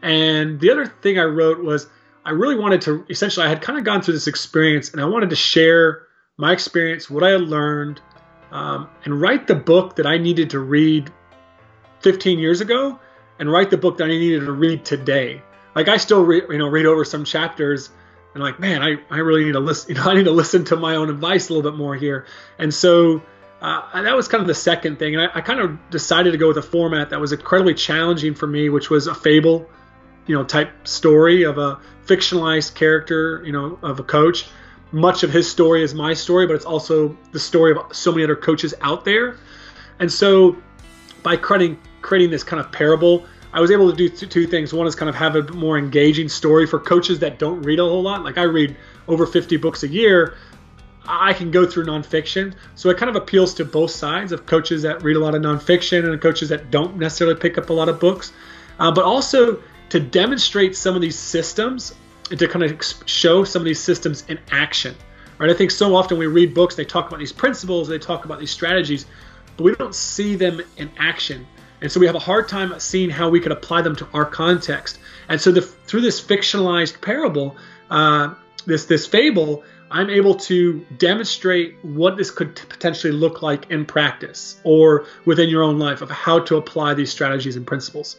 And 0.03 0.61
the 0.61 0.71
other 0.71 0.87
thing 0.87 1.19
I 1.19 1.25
wrote 1.25 1.63
was 1.63 1.89
I 2.25 2.31
really 2.31 2.57
wanted 2.57 2.83
to 2.83 3.05
essentially, 3.09 3.47
I 3.47 3.49
had 3.49 3.63
kind 3.63 3.79
of 3.79 3.85
gone 3.85 4.03
through 4.03 4.15
this 4.15 4.27
experience 4.27 4.91
and 4.93 5.01
I 5.01 5.07
wanted 5.07 5.31
to 5.31 5.37
share 5.37 6.03
my 6.37 6.53
experience, 6.53 7.11
what 7.11 7.25
I 7.25 7.31
had 7.31 7.41
learned, 7.43 8.01
um, 8.51 8.89
and 9.05 9.21
write 9.21 9.47
the 9.47 9.55
book 9.55 9.97
that 9.97 10.07
I 10.07 10.19
needed 10.19 10.51
to 10.51 10.59
read 10.59 11.11
15 12.01 12.39
years 12.39 12.61
ago 12.61 12.99
and 13.39 13.51
write 13.51 13.71
the 13.71 13.77
book 13.77 13.99
that 13.99 14.05
I 14.05 14.09
needed 14.09 14.41
to 14.41 14.53
read 14.53 14.85
today. 14.85 15.43
Like 15.75 15.89
I 15.89 15.97
still, 15.97 16.25
re- 16.25 16.43
you 16.49 16.59
know, 16.59 16.69
read 16.69 16.87
over 16.87 17.05
some 17.05 17.25
chapters 17.25 17.91
and 18.39 18.45
like, 18.45 18.61
man, 18.61 18.83
I, 18.83 18.97
I 19.11 19.19
really 19.19 19.45
need 19.45 19.53
to 19.53 19.61
listen, 19.61 19.91
you 19.95 20.01
know, 20.01 20.09
I 20.09 20.15
need 20.15 20.25
to 20.25 20.31
listen 20.31 20.65
to 20.67 20.77
my 20.77 20.95
own 20.95 21.11
advice 21.11 21.49
a 21.49 21.55
little 21.55 21.71
bit 21.71 21.77
more 21.77 21.95
here. 21.95 22.27
And 22.59 22.73
so 22.73 23.23
uh, 23.61 24.03
that 24.03 24.17
was 24.17 24.29
kind 24.29 24.41
of 24.41 24.47
the 24.47 24.55
second 24.55 24.99
thing. 24.99 25.17
And 25.17 25.29
I, 25.29 25.39
I 25.39 25.41
kind 25.41 25.61
of 25.61 25.79
decided 25.91 26.31
to 26.33 26.39
go 26.39 26.49
with 26.49 26.59
a 26.59 26.63
format 26.63 27.11
that 27.11 27.21
was 27.21 27.33
incredibly 27.33 27.75
challenging 27.75 28.35
for 28.35 28.47
me, 28.47 28.69
which 28.69 28.91
was 28.91 29.07
a 29.07 29.15
fable 29.15 29.69
you 30.29 30.35
know 30.35 30.45
type 30.45 30.87
story 30.87 31.43
of 31.43 31.59
a 31.59 31.81
fictionalized 32.07 32.75
character 32.75 33.43
you 33.45 33.51
know 33.51 33.79
of 33.83 33.99
a 33.99 34.05
coach 34.05 34.47
much 34.93 35.23
of 35.23 35.33
his 35.33 35.51
story 35.51 35.83
is 35.83 35.95
my 35.95 36.15
story 36.15 36.47
but 36.47 36.55
it's 36.55 36.65
also 36.65 37.17
the 37.33 37.41
story 37.41 37.73
of 37.73 37.97
so 37.97 38.13
many 38.13 38.23
other 38.23 38.37
coaches 38.37 38.75
out 38.83 39.05
there 39.05 39.37
and 39.99 40.13
so 40.13 40.57
by 41.23 41.35
creating 41.35 41.79
creating 42.03 42.31
this 42.31 42.45
kind 42.45 42.61
of 42.61 42.71
parable 42.71 43.27
i 43.53 43.61
was 43.61 43.71
able 43.71 43.91
to 43.91 43.97
do 43.97 44.09
two 44.09 44.47
things 44.47 44.73
one 44.73 44.87
is 44.87 44.95
kind 44.95 45.09
of 45.09 45.15
have 45.15 45.37
a 45.37 45.43
more 45.53 45.79
engaging 45.79 46.29
story 46.29 46.67
for 46.67 46.79
coaches 46.79 47.19
that 47.19 47.39
don't 47.39 47.63
read 47.63 47.79
a 47.79 47.83
whole 47.83 48.03
lot 48.03 48.25
like 48.25 48.39
i 48.39 48.43
read 48.43 48.77
over 49.07 49.27
50 49.27 49.57
books 49.57 49.83
a 49.83 49.89
year 49.89 50.37
I 51.11 51.33
can 51.33 51.51
go 51.51 51.67
through 51.67 51.87
nonfiction. 51.87 52.55
So 52.75 52.91
it 52.91 52.99
kind 52.99 53.09
of 53.09 53.17
appeals 53.17 53.55
to 53.55 53.65
both 53.65 53.91
sides 53.91 54.31
of 54.31 54.45
coaches 54.45 54.83
that 54.83 55.03
read 55.03 55.17
a 55.17 55.19
lot 55.19 55.35
of 55.35 55.41
nonfiction 55.41 56.07
and 56.07 56.21
coaches 56.21 56.51
that 56.51 56.71
don't 56.71 56.99
necessarily 56.99 57.35
pick 57.35 57.57
up 57.57 57.71
a 57.71 57.73
lot 57.73 57.89
of 57.89 57.99
books. 57.99 58.33
Uh, 58.79 58.93
but 58.93 59.05
also, 59.05 59.63
to 59.89 60.01
demonstrate 60.01 60.77
some 60.77 60.95
of 60.95 61.01
these 61.01 61.19
systems 61.19 61.95
and 62.31 62.39
to 62.39 62.47
kind 62.47 62.63
of 62.63 62.83
show 63.07 63.43
some 63.43 63.63
of 63.63 63.67
these 63.67 63.81
systems 63.81 64.25
in 64.29 64.39
action. 64.51 64.95
Right? 65.39 65.51
I 65.51 65.55
think 65.55 65.71
so 65.71 65.97
often 65.97 66.19
we 66.19 66.27
read 66.27 66.53
books, 66.53 66.75
they 66.75 66.85
talk 66.85 67.09
about 67.09 67.21
these 67.21 67.33
principles, 67.33 67.89
they 67.89 67.99
talk 67.99 68.27
about 68.27 68.39
these 68.39 68.51
strategies, 68.51 69.07
but 69.57 69.65
we 69.65 69.75
don't 69.77 69.95
see 69.95 70.35
them 70.35 70.61
in 70.77 70.91
action. 70.99 71.47
And 71.81 71.91
so 71.93 72.01
we 72.01 72.07
have 72.07 72.17
a 72.17 72.21
hard 72.21 72.49
time 72.49 72.79
seeing 72.81 73.11
how 73.11 73.29
we 73.29 73.41
could 73.41 73.53
apply 73.53 73.83
them 73.83 73.95
to 73.97 74.09
our 74.13 74.25
context. 74.25 74.99
And 75.29 75.41
so 75.41 75.53
the, 75.53 75.63
through 75.63 76.01
this 76.01 76.21
fictionalized 76.21 77.01
parable, 77.01 77.57
uh, 77.91 78.35
this 78.67 78.87
this 78.87 79.07
fable, 79.07 79.63
I'm 79.91 80.11
able 80.11 80.35
to 80.35 80.85
demonstrate 80.99 81.77
what 81.83 82.17
this 82.17 82.31
could 82.31 82.57
potentially 82.69 83.13
look 83.13 83.43
like 83.43 83.71
in 83.71 83.87
practice 83.87 84.61
or 84.65 85.07
within 85.25 85.49
your 85.49 85.63
own 85.63 85.79
life 85.79 86.03
of 86.03 86.11
how 86.11 86.41
to 86.41 86.57
apply 86.57 86.95
these 86.95 87.11
strategies 87.11 87.57
and 87.57 87.67
principles. 87.67 88.17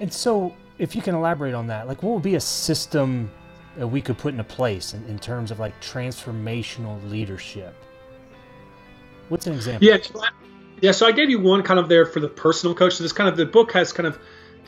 And 0.00 0.12
so, 0.12 0.54
if 0.78 0.96
you 0.96 1.02
can 1.02 1.14
elaborate 1.14 1.54
on 1.54 1.66
that, 1.68 1.86
like 1.86 2.02
what 2.02 2.14
would 2.14 2.22
be 2.22 2.36
a 2.36 2.40
system 2.40 3.30
that 3.76 3.86
we 3.86 4.00
could 4.00 4.18
put 4.18 4.32
into 4.32 4.44
place 4.44 4.94
in, 4.94 5.04
in 5.06 5.18
terms 5.18 5.50
of 5.50 5.60
like 5.60 5.78
transformational 5.80 7.08
leadership? 7.10 7.74
What's 9.28 9.46
an 9.46 9.54
example? 9.54 9.86
Yeah, 9.86 9.98
yeah. 10.80 10.92
So 10.92 11.06
I 11.06 11.12
gave 11.12 11.30
you 11.30 11.40
one 11.40 11.62
kind 11.62 11.80
of 11.80 11.88
there 11.88 12.06
for 12.06 12.20
the 12.20 12.28
personal 12.28 12.74
coach. 12.74 12.94
So 12.94 13.02
this 13.02 13.12
kind 13.12 13.28
of 13.28 13.36
the 13.36 13.46
book 13.46 13.72
has 13.72 13.92
kind 13.92 14.06
of 14.06 14.18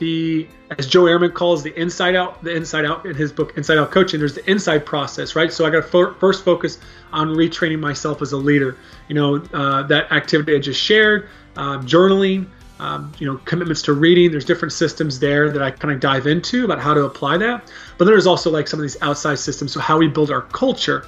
the 0.01 0.47
as 0.77 0.87
Joe 0.87 1.03
Ehrmann 1.03 1.33
calls 1.33 1.63
the 1.63 1.79
inside 1.79 2.15
out, 2.15 2.43
the 2.43 2.55
inside 2.55 2.85
out 2.85 3.05
in 3.05 3.15
his 3.15 3.31
book 3.31 3.53
Inside 3.55 3.77
Out 3.77 3.91
Coaching. 3.91 4.19
There's 4.19 4.33
the 4.33 4.49
inside 4.49 4.85
process, 4.85 5.35
right? 5.35 5.53
So 5.53 5.65
I 5.65 5.69
got 5.69 5.89
to 5.89 6.13
first 6.19 6.43
focus 6.43 6.79
on 7.13 7.29
retraining 7.29 7.79
myself 7.79 8.21
as 8.21 8.31
a 8.31 8.37
leader. 8.37 8.77
You 9.07 9.15
know, 9.15 9.35
uh, 9.53 9.83
that 9.83 10.11
activity 10.11 10.55
I 10.55 10.59
just 10.59 10.81
shared, 10.81 11.29
um, 11.55 11.85
journaling. 11.85 12.47
Um, 12.79 13.11
you 13.19 13.27
know, 13.27 13.37
commitments 13.45 13.83
to 13.83 13.93
reading. 13.93 14.31
There's 14.31 14.43
different 14.43 14.71
systems 14.71 15.19
there 15.19 15.51
that 15.51 15.61
I 15.61 15.69
kind 15.69 15.93
of 15.93 15.99
dive 15.99 16.25
into 16.25 16.65
about 16.65 16.79
how 16.79 16.95
to 16.95 17.05
apply 17.05 17.37
that. 17.37 17.71
But 17.99 18.05
there's 18.05 18.25
also 18.25 18.49
like 18.49 18.67
some 18.67 18.79
of 18.79 18.81
these 18.81 18.99
outside 19.03 19.37
systems. 19.37 19.71
So 19.71 19.79
how 19.79 19.99
we 19.99 20.07
build 20.07 20.31
our 20.31 20.41
culture. 20.41 21.05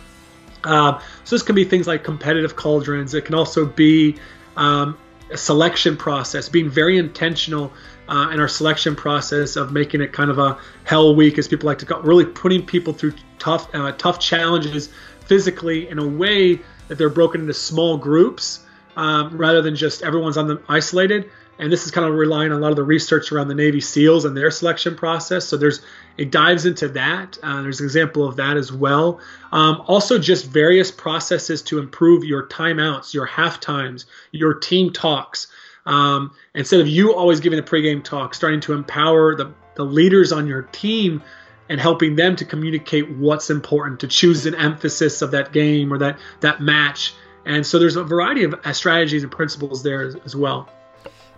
Uh, 0.63 1.00
so 1.24 1.36
this 1.36 1.41
can 1.41 1.55
be 1.55 1.63
things 1.63 1.88
like 1.88 2.03
competitive 2.03 2.55
cauldrons. 2.55 3.15
It 3.15 3.25
can 3.25 3.33
also 3.33 3.65
be 3.65 4.17
um, 4.55 4.98
a 5.31 5.38
selection 5.38 5.98
process, 5.98 6.50
being 6.50 6.69
very 6.69 6.98
intentional 6.98 7.72
uh, 8.07 8.29
in 8.31 8.39
our 8.39 8.48
selection 8.48 8.95
process 8.95 9.55
of 9.55 9.72
making 9.72 10.01
it 10.01 10.13
kind 10.13 10.29
of 10.29 10.38
a 10.38 10.57
hell 10.83 11.15
week, 11.15 11.38
as 11.38 11.48
people 11.48 11.67
like 11.67 11.79
to 11.79 11.86
call, 11.86 12.00
it, 12.00 12.05
really 12.05 12.25
putting 12.25 12.65
people 12.65 12.93
through 12.93 13.13
tough, 13.39 13.74
uh, 13.74 13.91
tough 13.93 14.19
challenges 14.19 14.89
physically 15.25 15.88
in 15.88 16.00
a 16.00 16.07
way 16.07 16.60
that 16.88 16.98
they're 16.98 17.10
broken 17.10 17.41
into 17.41 17.53
small 17.53 17.98
groups 17.98 18.65
um, 18.95 19.36
rather 19.38 19.62
than 19.62 19.75
just 19.75 20.03
everyone's 20.03 20.38
on 20.38 20.48
the 20.48 20.62
isolated. 20.67 21.29
And 21.60 21.72
this 21.72 21.86
is 21.86 21.91
kind 21.91 22.07
of 22.07 22.15
relying 22.15 22.51
on 22.51 22.57
a 22.57 22.62
lot 22.62 22.72
of 22.72 22.75
the 22.75 22.83
research 22.83 23.31
around 23.31 23.48
the 23.48 23.55
Navy 23.55 23.79
SEALs 23.79 24.25
and 24.25 24.36
their 24.36 24.50
selection 24.50 24.95
process. 24.95 25.45
So 25.45 25.55
there's 25.55 25.81
it 26.17 26.31
dives 26.31 26.65
into 26.65 26.88
that. 26.89 27.38
Uh, 27.41 27.62
there's 27.62 27.79
an 27.79 27.86
example 27.86 28.27
of 28.27 28.36
that 28.38 28.57
as 28.57 28.72
well. 28.72 29.19
Um, 29.51 29.83
also, 29.88 30.17
just 30.17 30.45
various 30.45 30.91
processes 30.91 31.62
to 31.63 31.79
improve 31.79 32.24
your 32.24 32.48
timeouts, 32.48 33.13
your 33.13 33.25
half 33.25 33.60
times, 33.60 34.05
your 34.31 34.55
team 34.55 34.91
talks. 34.91 35.48
Um, 35.86 36.31
instead 36.55 36.79
of 36.79 36.88
you 36.88 37.13
always 37.13 37.39
giving 37.39 37.60
a 37.60 37.63
pregame 37.63 38.03
talk, 38.03 38.33
starting 38.33 38.62
to 38.62 38.74
empower 38.74 39.36
the, 39.36 39.53
the 39.75 39.83
leaders 39.83 40.31
on 40.31 40.48
your 40.48 40.63
team 40.63 41.22
and 41.69 41.79
helping 41.79 42.15
them 42.15 42.36
to 42.36 42.45
communicate 42.45 43.10
what's 43.17 43.50
important, 43.50 44.00
to 44.01 44.07
choose 44.07 44.45
an 44.45 44.55
emphasis 44.55 45.22
of 45.22 45.31
that 45.31 45.51
game 45.51 45.91
or 45.91 45.98
that, 45.98 46.19
that 46.41 46.62
match. 46.62 47.13
And 47.45 47.65
so 47.65 47.79
there's 47.79 47.95
a 47.95 48.03
variety 48.03 48.43
of 48.43 48.55
strategies 48.74 49.24
and 49.24 49.31
principles 49.31 49.83
there 49.83 50.03
as, 50.03 50.15
as 50.25 50.36
well. 50.36 50.69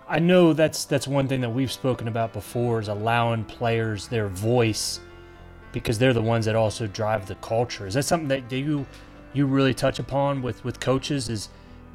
I 0.08 0.20
know 0.20 0.52
that's 0.52 0.84
that's 0.84 1.08
one 1.08 1.26
thing 1.26 1.40
that 1.40 1.50
we've 1.50 1.72
spoken 1.72 2.06
about 2.06 2.32
before 2.32 2.80
is 2.80 2.88
allowing 2.88 3.44
players 3.44 4.06
their 4.08 4.28
voice 4.28 5.00
because 5.72 5.98
they're 5.98 6.12
the 6.12 6.22
ones 6.22 6.44
that 6.46 6.54
also 6.54 6.86
drive 6.86 7.26
the 7.26 7.34
culture. 7.36 7.86
Is 7.86 7.94
that 7.94 8.04
something 8.04 8.28
that 8.28 8.50
you 8.52 8.86
you 9.32 9.46
really 9.46 9.74
touch 9.74 9.98
upon 9.98 10.42
with 10.42 10.64
with 10.64 10.78
coaches 10.78 11.28
is 11.28 11.48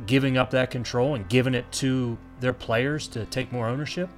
giving 0.06 0.38
up 0.38 0.52
that 0.52 0.72
control 0.72 1.16
and 1.16 1.28
giving 1.30 1.54
it 1.54 1.72
to 1.72 2.18
their 2.42 2.54
players 2.54 3.08
to 3.10 3.26
take 3.26 3.52
more 3.52 3.68
ownership? 3.68 4.10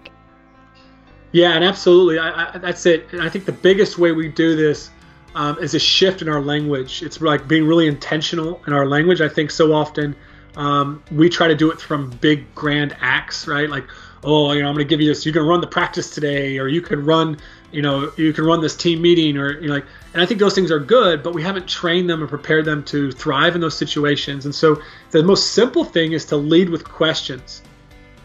Yeah, 1.31 1.53
and 1.53 1.63
absolutely. 1.63 2.19
I, 2.19 2.53
I, 2.53 2.57
that's 2.57 2.85
it. 2.85 3.07
And 3.11 3.21
I 3.21 3.29
think 3.29 3.45
the 3.45 3.51
biggest 3.51 3.97
way 3.97 4.11
we 4.11 4.27
do 4.27 4.55
this 4.55 4.89
um, 5.35 5.57
is 5.59 5.73
a 5.73 5.79
shift 5.79 6.21
in 6.21 6.29
our 6.29 6.41
language. 6.41 7.01
It's 7.03 7.19
like 7.21 7.47
being 7.47 7.67
really 7.67 7.87
intentional 7.87 8.61
in 8.65 8.73
our 8.73 8.87
language. 8.87 9.21
I 9.21 9.29
think 9.29 9.51
so 9.51 9.73
often 9.73 10.15
um, 10.55 11.03
we 11.11 11.29
try 11.29 11.47
to 11.47 11.55
do 11.55 11.71
it 11.71 11.81
from 11.81 12.09
big, 12.09 12.53
grand 12.55 12.95
acts, 13.01 13.47
right? 13.47 13.69
Like, 13.69 13.85
oh, 14.23 14.51
you 14.51 14.61
know, 14.61 14.69
I'm 14.69 14.75
going 14.75 14.85
to 14.85 14.89
give 14.89 15.01
you 15.01 15.07
this. 15.07 15.25
You 15.25 15.33
can 15.33 15.45
run 15.45 15.61
the 15.61 15.67
practice 15.67 16.13
today, 16.13 16.59
or 16.59 16.67
you 16.67 16.81
can 16.81 17.03
run, 17.03 17.37
you 17.71 17.81
know, 17.81 18.11
you 18.17 18.33
can 18.33 18.45
run 18.45 18.61
this 18.61 18.75
team 18.75 19.01
meeting, 19.01 19.37
or 19.37 19.59
you 19.59 19.67
know, 19.67 19.75
like. 19.75 19.85
And 20.13 20.21
I 20.21 20.27
think 20.27 20.39
those 20.39 20.53
things 20.53 20.69
are 20.69 20.79
good, 20.79 21.23
but 21.23 21.33
we 21.33 21.41
haven't 21.41 21.67
trained 21.67 22.07
them 22.09 22.21
and 22.21 22.29
prepared 22.29 22.65
them 22.65 22.83
to 22.85 23.11
thrive 23.11 23.55
in 23.55 23.61
those 23.61 23.75
situations. 23.75 24.45
And 24.45 24.53
so, 24.53 24.81
the 25.11 25.23
most 25.23 25.53
simple 25.53 25.83
thing 25.83 26.13
is 26.13 26.25
to 26.25 26.37
lead 26.37 26.69
with 26.69 26.83
questions 26.83 27.63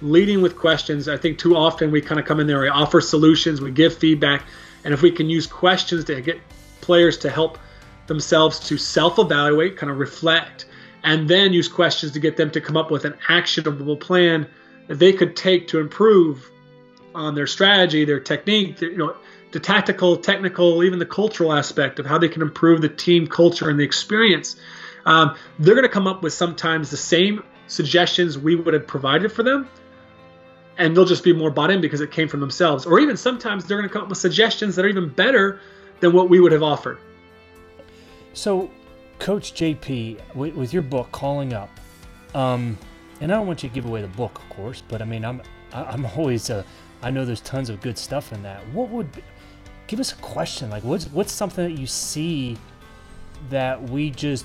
leading 0.03 0.43
with 0.43 0.57
questions. 0.57 1.09
I 1.09 1.17
think 1.17 1.39
too 1.39 1.57
often 1.57 1.91
we 1.91 2.01
kind 2.01 2.21
of 2.21 2.27
come 2.27 2.41
in 2.41 2.47
there, 2.47 2.61
we 2.61 2.69
offer 2.69 3.01
solutions, 3.01 3.61
we 3.61 3.71
give 3.71 3.97
feedback, 3.97 4.45
and 4.85 4.95
if 4.95 5.03
we 5.03 5.11
can 5.11 5.29
use 5.29 5.47
questions 5.47 6.05
to 6.05 6.21
get 6.21 6.41
players 6.81 7.19
to 7.19 7.31
help 7.31 7.59
themselves 8.07 8.61
to 8.61 8.79
self-evaluate, 8.79 9.77
kind 9.77 9.91
of 9.91 9.99
reflect, 9.99 10.67
and 11.09 11.27
then 11.27 11.55
use 11.55 11.69
questions 11.69 12.13
to 12.13 12.21
get 12.21 12.37
them 12.37 12.51
to 12.51 12.61
come 12.61 12.77
up 12.77 12.91
with 12.91 13.07
an 13.07 13.15
actionable 13.31 13.97
plan 13.97 14.47
that 14.89 14.99
they 14.99 15.11
could 15.11 15.35
take 15.35 15.67
to 15.69 15.81
improve 15.81 16.51
on 17.15 17.35
their 17.35 17.47
strategy, 17.47 18.05
their 18.05 18.21
technique, 18.21 18.79
you 18.83 18.95
know, 18.95 19.17
the 19.53 19.59
tactical, 19.59 20.19
technical, 20.19 20.85
even 20.85 20.99
the 20.99 21.07
cultural 21.07 21.55
aspect 21.55 21.99
of 21.99 22.05
how 22.05 22.19
they 22.19 22.29
can 22.29 22.43
improve 22.43 22.83
the 22.83 22.91
team 22.91 23.27
culture 23.27 23.71
and 23.71 23.81
the 23.81 23.85
experience. 23.85 24.57
Um, 25.07 25.35
they're 25.59 25.75
going 25.75 25.87
to 25.87 25.93
come 25.93 26.07
up 26.07 26.23
with 26.23 26.35
sometimes 26.35 26.91
the 26.91 26.99
same 26.99 27.43
suggestions 27.69 28.37
we 28.37 28.55
would 28.55 28.75
have 28.75 28.87
provided 28.87 29.33
for 29.33 29.43
them, 29.43 29.67
and 30.77 30.95
they'll 30.95 31.07
just 31.07 31.25
be 31.25 31.33
more 31.33 31.51
bought 31.51 31.71
in 31.71 31.81
because 31.81 32.03
it 32.03 32.11
came 32.11 32.29
from 32.29 32.41
themselves. 32.41 32.85
Or 32.85 33.01
even 33.01 33.17
sometimes 33.17 33.65
they're 33.65 33.79
going 33.79 33.89
to 33.89 33.93
come 33.93 34.03
up 34.03 34.09
with 34.11 34.19
suggestions 34.19 34.77
that 34.77 34.85
are 34.85 34.89
even 34.89 35.09
better 35.09 35.63
than 36.01 36.13
what 36.13 36.29
we 36.29 36.39
would 36.39 36.53
have 36.53 36.63
offered. 36.63 36.99
So, 38.35 38.71
Coach 39.19 39.55
JP, 39.55 40.35
with, 40.35 40.73
your 40.73 40.83
book, 40.83 41.11
Calling 41.13 41.53
Up, 41.53 41.71
um, 42.35 42.79
and 43.21 43.33
I 43.33 43.37
don't 43.37 43.47
want 43.47 43.63
you 43.63 43.69
to 43.69 43.75
give 43.75 43.87
away 43.87 44.01
the 44.01 44.09
book, 44.09 44.39
of 44.39 44.49
course, 44.51 44.83
but 44.87 45.03
I 45.03 45.05
mean, 45.05 45.25
I'm 45.25 45.43
I'm 45.73 46.07
always 46.17 46.51
uh, 46.51 46.63
I 47.03 47.11
know 47.11 47.25
there's 47.25 47.41
tons 47.41 47.69
of 47.69 47.81
good 47.81 47.99
stuff 47.99 48.33
in 48.33 48.43
that. 48.43 48.67
What 48.69 48.91
would 48.91 49.09
give 49.87 50.01
us 50.01 50.13
a 50.13 50.17
question? 50.17 50.71
Like, 50.71 50.85
what's 50.85 51.07
what's 51.07 51.33
something 51.33 51.65
that 51.65 51.81
you 51.81 51.87
see 51.87 52.57
that 53.51 53.83
we 53.83 54.11
just 54.11 54.45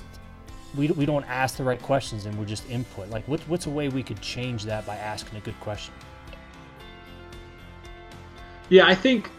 we, 0.76 0.88
we 0.88 1.06
don't 1.06 1.24
ask 1.24 1.56
the 1.56 1.64
right 1.64 1.80
questions 1.80 2.26
and 2.26 2.36
we're 2.38 2.44
just 2.44 2.68
input? 2.68 3.10
Like, 3.10 3.26
what, 3.28 3.40
what's 3.42 3.66
a 3.66 3.70
way 3.70 3.88
we 3.88 4.02
could 4.02 4.20
change 4.20 4.64
that 4.64 4.86
by 4.86 4.96
asking 4.96 5.38
a 5.38 5.40
good 5.40 5.58
question? 5.60 5.94
Yeah, 8.70 8.86
I 8.86 8.94
think, 8.94 9.30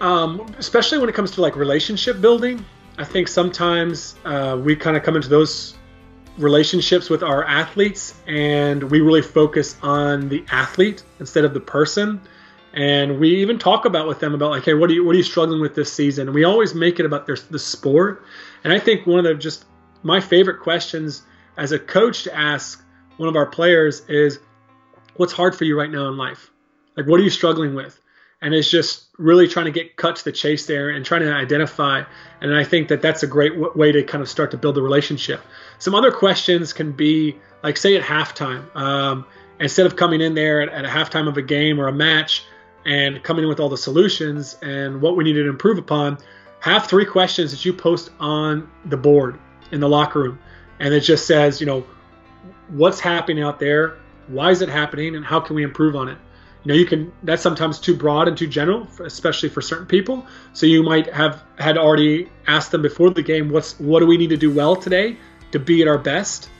um, 0.00 0.54
especially 0.58 0.98
when 0.98 1.08
it 1.08 1.14
comes 1.14 1.32
to 1.32 1.40
like 1.40 1.56
relationship 1.56 2.20
building, 2.20 2.64
I 2.98 3.04
think 3.04 3.28
sometimes 3.28 4.16
uh, 4.24 4.60
we 4.60 4.74
kind 4.74 4.96
of 4.96 5.04
come 5.04 5.14
into 5.14 5.28
those 5.28 5.74
relationships 6.36 7.08
with 7.08 7.22
our 7.22 7.44
athletes 7.44 8.14
and 8.26 8.82
we 8.90 9.00
really 9.00 9.22
focus 9.22 9.76
on 9.82 10.28
the 10.28 10.44
athlete 10.50 11.02
instead 11.20 11.44
of 11.44 11.54
the 11.54 11.60
person. 11.60 12.20
And 12.74 13.18
we 13.18 13.36
even 13.36 13.58
talk 13.58 13.84
about 13.84 14.06
with 14.06 14.20
them 14.20 14.34
about 14.34 14.50
like 14.50 14.64
hey 14.64 14.74
what 14.74 14.90
are 14.90 14.92
you 14.92 15.04
what 15.04 15.14
are 15.14 15.18
you 15.18 15.24
struggling 15.24 15.60
with 15.60 15.74
this 15.74 15.92
season? 15.92 16.28
And 16.28 16.34
we 16.34 16.44
always 16.44 16.74
make 16.74 17.00
it 17.00 17.06
about 17.06 17.26
their 17.26 17.36
the 17.50 17.58
sport. 17.58 18.24
And 18.64 18.72
i 18.72 18.78
think 18.78 19.06
one 19.06 19.18
of 19.18 19.24
the 19.24 19.34
just 19.34 19.64
my 20.02 20.20
favorite 20.20 20.60
questions 20.60 21.22
as 21.56 21.72
a 21.72 21.78
coach 21.78 22.24
to 22.24 22.36
ask 22.36 22.84
one 23.16 23.28
of 23.28 23.36
our 23.36 23.46
players 23.46 24.02
is 24.08 24.38
what's 25.16 25.32
hard 25.32 25.54
for 25.54 25.64
you 25.64 25.78
right 25.78 25.90
now 25.90 26.08
in 26.08 26.16
life? 26.16 26.50
Like, 26.96 27.06
what 27.06 27.20
are 27.20 27.22
you 27.22 27.30
struggling 27.30 27.74
with? 27.74 28.00
And 28.40 28.54
it's 28.54 28.70
just 28.70 29.06
really 29.18 29.48
trying 29.48 29.66
to 29.66 29.72
get 29.72 29.96
cut 29.96 30.16
to 30.16 30.24
the 30.24 30.32
chase 30.32 30.66
there 30.66 30.90
and 30.90 31.04
trying 31.04 31.22
to 31.22 31.32
identify. 31.32 32.04
And 32.40 32.54
I 32.54 32.62
think 32.62 32.88
that 32.88 33.02
that's 33.02 33.24
a 33.24 33.26
great 33.26 33.54
w- 33.54 33.72
way 33.74 33.90
to 33.90 34.02
kind 34.04 34.22
of 34.22 34.28
start 34.28 34.52
to 34.52 34.56
build 34.56 34.76
the 34.76 34.82
relationship. 34.82 35.40
Some 35.78 35.94
other 35.94 36.12
questions 36.12 36.72
can 36.72 36.92
be 36.92 37.36
like, 37.64 37.76
say, 37.76 37.96
at 37.96 38.02
halftime, 38.02 38.74
um, 38.76 39.26
instead 39.58 39.86
of 39.86 39.96
coming 39.96 40.20
in 40.20 40.34
there 40.34 40.60
at, 40.60 40.68
at 40.68 40.84
a 40.84 40.88
halftime 40.88 41.28
of 41.28 41.36
a 41.36 41.42
game 41.42 41.80
or 41.80 41.88
a 41.88 41.92
match 41.92 42.44
and 42.86 43.22
coming 43.24 43.42
in 43.42 43.48
with 43.48 43.58
all 43.58 43.68
the 43.68 43.76
solutions 43.76 44.56
and 44.62 45.00
what 45.00 45.16
we 45.16 45.24
need 45.24 45.32
to 45.32 45.48
improve 45.48 45.78
upon, 45.78 46.16
have 46.60 46.86
three 46.86 47.04
questions 47.04 47.50
that 47.50 47.64
you 47.64 47.72
post 47.72 48.10
on 48.20 48.70
the 48.84 48.96
board 48.96 49.38
in 49.72 49.80
the 49.80 49.88
locker 49.88 50.20
room. 50.20 50.38
And 50.78 50.94
it 50.94 51.00
just 51.00 51.26
says, 51.26 51.60
you 51.60 51.66
know, 51.66 51.84
what's 52.68 53.00
happening 53.00 53.42
out 53.42 53.58
there? 53.58 53.98
Why 54.28 54.50
is 54.50 54.62
it 54.62 54.68
happening? 54.68 55.16
And 55.16 55.24
how 55.24 55.40
can 55.40 55.56
we 55.56 55.64
improve 55.64 55.96
on 55.96 56.08
it? 56.08 56.18
Know 56.68 56.74
you 56.74 56.86
can 56.86 57.10
that's 57.22 57.42
sometimes 57.42 57.80
too 57.80 57.96
broad 57.96 58.28
and 58.28 58.36
too 58.36 58.46
general 58.46 58.86
especially 59.00 59.48
for 59.48 59.62
certain 59.62 59.86
people. 59.86 60.26
So 60.52 60.66
you 60.66 60.82
might 60.82 61.12
have 61.12 61.42
had 61.58 61.78
already 61.78 62.28
asked 62.46 62.70
them 62.70 62.82
before 62.82 63.10
the 63.10 63.22
game 63.22 63.50
what's 63.50 63.78
what 63.80 64.00
do 64.00 64.06
we 64.06 64.16
need 64.16 64.30
to 64.30 64.36
do 64.36 64.52
well 64.52 64.76
today 64.76 65.16
to 65.52 65.58
be 65.58 65.82
at 65.82 65.88
our 65.88 65.98
best? 65.98 66.50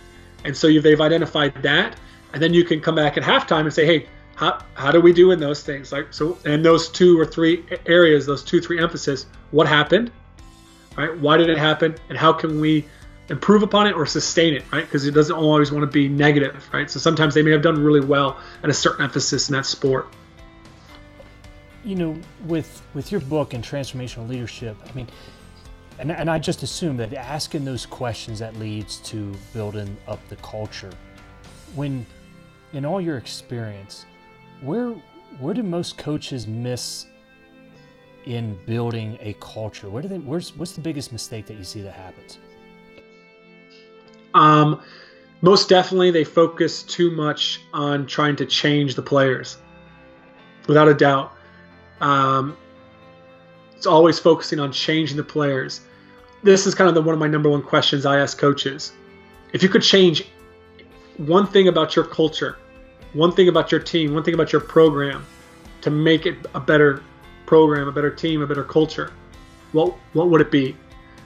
And 0.45 0.57
so 0.57 0.67
they've 0.81 1.01
identified 1.01 1.63
that. 1.63 1.97
And 2.33 2.43
then 2.43 2.55
you 2.55 2.65
can 2.65 2.81
come 2.81 2.95
back 2.95 3.17
at 3.17 3.23
halftime 3.23 3.61
and 3.61 3.73
say 3.73 3.87
hey 3.87 4.09
how, 4.35 4.63
how 4.75 4.93
do 4.93 5.01
we 5.01 5.13
do 5.13 5.33
in 5.33 5.41
those 5.41 5.63
things? 5.63 5.93
Like 5.93 6.13
so 6.13 6.39
in 6.45 6.63
those 6.63 6.89
two 6.89 7.21
or 7.21 7.27
three 7.27 7.65
areas 7.87 8.25
those 8.25 8.43
two 8.43 8.61
three 8.61 8.81
emphasis 8.81 9.27
what 9.51 9.69
happened? 9.69 10.11
Right? 10.97 11.17
Why 11.19 11.37
did 11.37 11.51
it 11.51 11.59
happen? 11.59 11.95
And 12.09 12.17
how 12.17 12.33
can 12.33 12.61
we 12.61 12.87
improve 13.29 13.63
upon 13.63 13.87
it 13.87 13.93
or 13.93 14.07
sustain 14.07 14.55
it, 14.55 14.65
right? 14.73 14.85
Because 14.85 15.07
it 15.07 15.13
doesn't 15.13 15.37
always 15.37 15.71
want 15.71 15.83
to 15.83 15.91
be 15.91 16.09
negative, 16.09 16.69
right? 16.73 16.91
So 16.91 16.99
sometimes 16.99 17.35
they 17.35 17.43
may 17.43 17.51
have 17.51 17.63
done 17.63 17.83
really 17.83 18.01
well 18.01 18.39
at 18.63 18.71
a 18.71 18.75
certain 18.75 19.05
emphasis 19.05 19.49
in 19.49 19.55
that 19.55 19.67
sport. 19.67 20.09
You 21.85 21.95
know, 21.95 22.21
with 22.47 22.83
with 22.95 23.13
your 23.13 23.21
book 23.21 23.55
and 23.55 23.63
transformational 23.63 24.29
leadership, 24.29 24.77
I 24.87 24.93
mean, 24.95 25.09
and, 25.99 26.11
and 26.11 26.31
I 26.31 26.39
just 26.39 26.63
assume 26.63 26.97
that 26.99 27.13
asking 27.15 27.65
those 27.65 27.87
questions 27.87 28.39
that 28.39 28.57
leads 28.57 28.99
to 28.99 29.35
building 29.53 29.97
up 30.07 30.21
the 30.29 30.37
culture. 30.37 30.91
When, 31.75 32.07
in 32.73 32.85
all 32.85 33.01
your 33.01 33.17
experience, 33.17 34.07
where 34.61 34.91
where 35.39 35.55
do 35.55 35.63
most 35.63 35.99
coaches 35.99 36.47
miss 36.47 37.07
in 38.25 38.59
building 38.67 39.19
a 39.21 39.35
culture? 39.35 39.89
Where 39.89 40.03
do 40.03 40.09
they? 40.09 40.19
Where's 40.19 40.57
what's 40.57 40.73
the 40.73 40.81
biggest 40.81 41.13
mistake 41.13 41.47
that 41.47 41.57
you 41.57 41.65
see 41.65 41.81
that 41.83 41.95
happens? 41.95 42.39
Um, 44.35 44.81
most 45.41 45.69
definitely, 45.69 46.11
they 46.11 46.25
focus 46.25 46.83
too 46.83 47.11
much 47.11 47.61
on 47.73 48.07
trying 48.07 48.37
to 48.37 48.47
change 48.47 48.95
the 48.95 49.03
players. 49.03 49.59
Without 50.67 50.89
a 50.89 50.95
doubt, 50.95 51.33
um, 52.01 52.57
it's 53.77 53.87
always 53.87 54.19
focusing 54.19 54.59
on 54.59 54.73
changing 54.73 55.17
the 55.17 55.25
players. 55.25 55.83
This 56.43 56.67
is 56.67 56.75
kind 56.75 56.89
of 56.89 56.95
the, 56.95 57.03
one 57.03 57.15
of 57.15 57.19
my 57.19 57.29
number 57.29 57.49
one 57.49 57.63
questions 57.63 58.05
I 58.05 58.19
ask 58.19 58.39
coaches. 58.39 58.93
If 59.53 59.63
you 59.63 59.69
could 59.69 59.83
change 59.83 60.27
one 61.17 61.47
thing 61.47 61.69
about 61.69 61.97
your 61.97 62.05
culture, 62.05 62.59
one 63.13 63.33
thing 63.33 63.49
about 63.49 63.73
your 63.73 63.81
team, 63.81 64.15
one 64.15 64.23
thing 64.23 64.35
about 64.35 64.53
your 64.53 64.61
program, 64.61 65.25
to 65.81 65.91
make 65.91 66.27
it 66.27 66.37
a 66.55 66.61
better 66.61 67.03
program, 67.47 67.89
a 67.89 67.93
better 67.93 68.11
team, 68.11 68.43
a 68.43 68.47
better 68.47 68.65
culture, 68.65 69.13
what 69.73 69.95
what 70.13 70.29
would 70.29 70.41
it 70.41 70.51
be? 70.51 70.77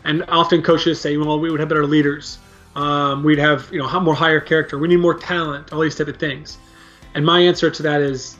And 0.04 0.24
often 0.28 0.62
coaches 0.62 1.00
say, 1.00 1.16
well, 1.16 1.38
we 1.38 1.50
would 1.50 1.60
have 1.60 1.68
better 1.68 1.86
leaders. 1.86 2.38
Um, 2.74 3.22
we'd 3.22 3.38
have 3.38 3.68
you 3.72 3.78
know 3.78 4.00
more 4.00 4.14
higher 4.14 4.40
character. 4.40 4.78
We 4.78 4.88
need 4.88 4.96
more 4.96 5.14
talent. 5.14 5.72
All 5.72 5.80
these 5.80 5.96
type 5.96 6.08
of 6.08 6.16
things. 6.16 6.58
And 7.14 7.24
my 7.24 7.40
answer 7.40 7.70
to 7.70 7.82
that 7.82 8.00
is 8.00 8.36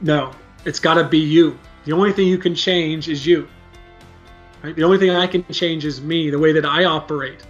no. 0.00 0.32
It's 0.64 0.78
got 0.78 0.94
to 0.94 1.04
be 1.04 1.18
you. 1.18 1.58
The 1.84 1.92
only 1.92 2.12
thing 2.12 2.28
you 2.28 2.38
can 2.38 2.54
change 2.54 3.08
is 3.08 3.26
you. 3.26 3.48
Right? 4.62 4.76
The 4.76 4.84
only 4.84 4.98
thing 4.98 5.10
I 5.10 5.26
can 5.26 5.44
change 5.44 5.86
is 5.86 6.02
me, 6.02 6.28
the 6.30 6.38
way 6.38 6.52
that 6.52 6.66
I 6.66 6.84
operate. 6.84 7.40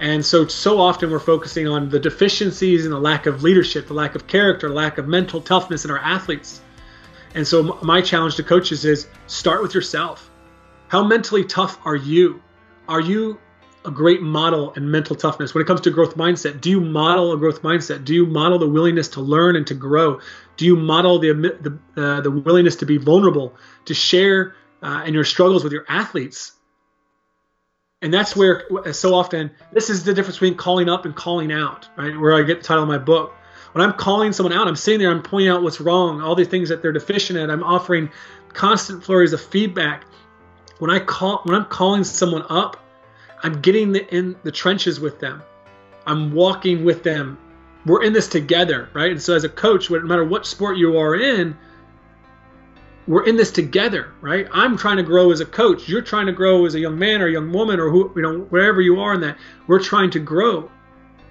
And 0.00 0.24
so, 0.24 0.46
so 0.46 0.80
often 0.80 1.10
we're 1.10 1.18
focusing 1.18 1.66
on 1.66 1.88
the 1.88 1.98
deficiencies 1.98 2.84
and 2.84 2.92
the 2.92 2.98
lack 2.98 3.26
of 3.26 3.42
leadership, 3.42 3.88
the 3.88 3.94
lack 3.94 4.14
of 4.14 4.26
character, 4.26 4.68
lack 4.68 4.98
of 4.98 5.08
mental 5.08 5.40
toughness 5.40 5.84
in 5.84 5.90
our 5.90 5.98
athletes. 5.98 6.60
And 7.34 7.46
so, 7.46 7.78
my 7.82 8.00
challenge 8.00 8.36
to 8.36 8.42
coaches 8.42 8.84
is 8.84 9.08
start 9.26 9.62
with 9.62 9.74
yourself. 9.74 10.30
How 10.88 11.04
mentally 11.04 11.44
tough 11.44 11.78
are 11.84 11.96
you? 11.96 12.42
Are 12.88 13.00
you 13.00 13.38
a 13.84 13.90
great 13.90 14.22
model 14.22 14.72
and 14.74 14.90
mental 14.90 15.16
toughness 15.16 15.54
when 15.54 15.62
it 15.62 15.66
comes 15.66 15.80
to 15.82 15.90
growth 15.90 16.16
mindset? 16.16 16.60
Do 16.60 16.70
you 16.70 16.80
model 16.80 17.32
a 17.32 17.36
growth 17.36 17.62
mindset? 17.62 18.04
Do 18.04 18.14
you 18.14 18.26
model 18.26 18.58
the 18.58 18.68
willingness 18.68 19.08
to 19.08 19.20
learn 19.20 19.56
and 19.56 19.66
to 19.68 19.74
grow? 19.74 20.20
Do 20.56 20.66
you 20.66 20.76
model 20.76 21.18
the 21.18 21.32
the, 21.32 22.02
uh, 22.02 22.20
the 22.20 22.30
willingness 22.30 22.76
to 22.76 22.86
be 22.86 22.96
vulnerable, 22.96 23.54
to 23.86 23.94
share 23.94 24.54
uh, 24.82 25.04
in 25.06 25.14
your 25.14 25.24
struggles 25.24 25.64
with 25.64 25.72
your 25.72 25.84
athletes? 25.88 26.52
And 28.00 28.14
that's 28.14 28.36
where 28.36 28.64
so 28.92 29.14
often 29.14 29.50
this 29.72 29.90
is 29.90 30.04
the 30.04 30.14
difference 30.14 30.36
between 30.36 30.56
calling 30.56 30.88
up 30.88 31.04
and 31.04 31.14
calling 31.14 31.52
out, 31.52 31.88
right? 31.96 32.16
Where 32.18 32.34
I 32.34 32.42
get 32.42 32.60
the 32.60 32.64
title 32.64 32.84
of 32.84 32.88
my 32.88 32.98
book. 32.98 33.34
When 33.72 33.84
I'm 33.84 33.94
calling 33.94 34.32
someone 34.32 34.52
out, 34.52 34.66
I'm 34.66 34.76
sitting 34.76 35.00
there, 35.00 35.10
I'm 35.10 35.22
pointing 35.22 35.48
out 35.48 35.62
what's 35.62 35.80
wrong, 35.80 36.22
all 36.22 36.34
the 36.34 36.44
things 36.44 36.68
that 36.68 36.80
they're 36.80 36.92
deficient 36.92 37.38
at. 37.38 37.50
I'm 37.50 37.62
offering 37.62 38.10
constant 38.52 39.04
flurries 39.04 39.32
of 39.32 39.40
feedback. 39.40 40.04
When 40.78 40.90
I 40.90 41.00
call, 41.00 41.42
when 41.44 41.54
I'm 41.54 41.66
calling 41.66 42.04
someone 42.04 42.44
up, 42.48 42.82
I'm 43.42 43.60
getting 43.60 43.92
the, 43.92 44.14
in 44.14 44.36
the 44.42 44.52
trenches 44.52 45.00
with 45.00 45.20
them. 45.20 45.42
I'm 46.06 46.32
walking 46.32 46.84
with 46.84 47.02
them. 47.02 47.38
We're 47.86 48.02
in 48.02 48.12
this 48.12 48.28
together, 48.28 48.88
right? 48.92 49.10
And 49.10 49.22
so, 49.22 49.34
as 49.34 49.44
a 49.44 49.48
coach, 49.48 49.90
no 49.90 50.00
matter 50.00 50.24
what 50.24 50.46
sport 50.46 50.76
you 50.76 50.98
are 50.98 51.14
in, 51.14 51.56
we're 53.06 53.24
in 53.24 53.36
this 53.36 53.50
together, 53.50 54.12
right? 54.20 54.46
I'm 54.52 54.76
trying 54.76 54.98
to 54.98 55.02
grow 55.02 55.30
as 55.30 55.40
a 55.40 55.46
coach. 55.46 55.88
You're 55.88 56.02
trying 56.02 56.26
to 56.26 56.32
grow 56.32 56.66
as 56.66 56.74
a 56.74 56.80
young 56.80 56.98
man 56.98 57.22
or 57.22 57.28
young 57.28 57.52
woman 57.52 57.80
or 57.80 57.88
who, 57.88 58.12
you 58.14 58.22
know, 58.22 58.40
wherever 58.40 58.82
you 58.82 59.00
are 59.00 59.14
in 59.14 59.20
that. 59.22 59.38
We're 59.66 59.82
trying 59.82 60.10
to 60.10 60.18
grow. 60.18 60.70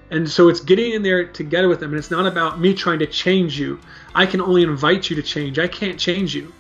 And 0.10 0.28
so 0.28 0.48
it's 0.48 0.62
getting 0.62 0.94
in 0.94 1.04
there 1.04 1.26
together 1.26 1.68
with 1.68 1.80
them. 1.80 1.92
And 1.92 2.00
it's 2.00 2.10
not 2.10 2.26
about 2.26 2.60
me 2.60 2.74
trying 2.74 3.00
to 3.00 3.06
change 3.06 3.60
you. 3.60 3.80
I 4.16 4.26
can 4.26 4.42
only 4.42 4.64
invite 4.64 5.10
you 5.10 5.16
to 5.18 5.22
change. 5.22 5.60
I 5.60 5.68
can't 5.68 6.00
change 6.00 6.34
you 6.34 6.52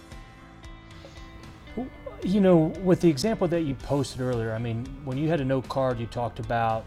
you 2.24 2.42
know, 2.42 2.58
with 2.84 3.02
the 3.02 3.10
example 3.10 3.48
that 3.48 3.62
you 3.62 3.76
posted 3.76 4.22
earlier, 4.22 4.54
I 4.54 4.58
mean, 4.58 4.86
when 5.06 5.18
you 5.18 5.30
had 5.30 5.42
a 5.42 5.46
note 5.46 5.70
card, 5.70 6.00
you 6.00 6.08
talked 6.08 6.40
about, 6.40 6.86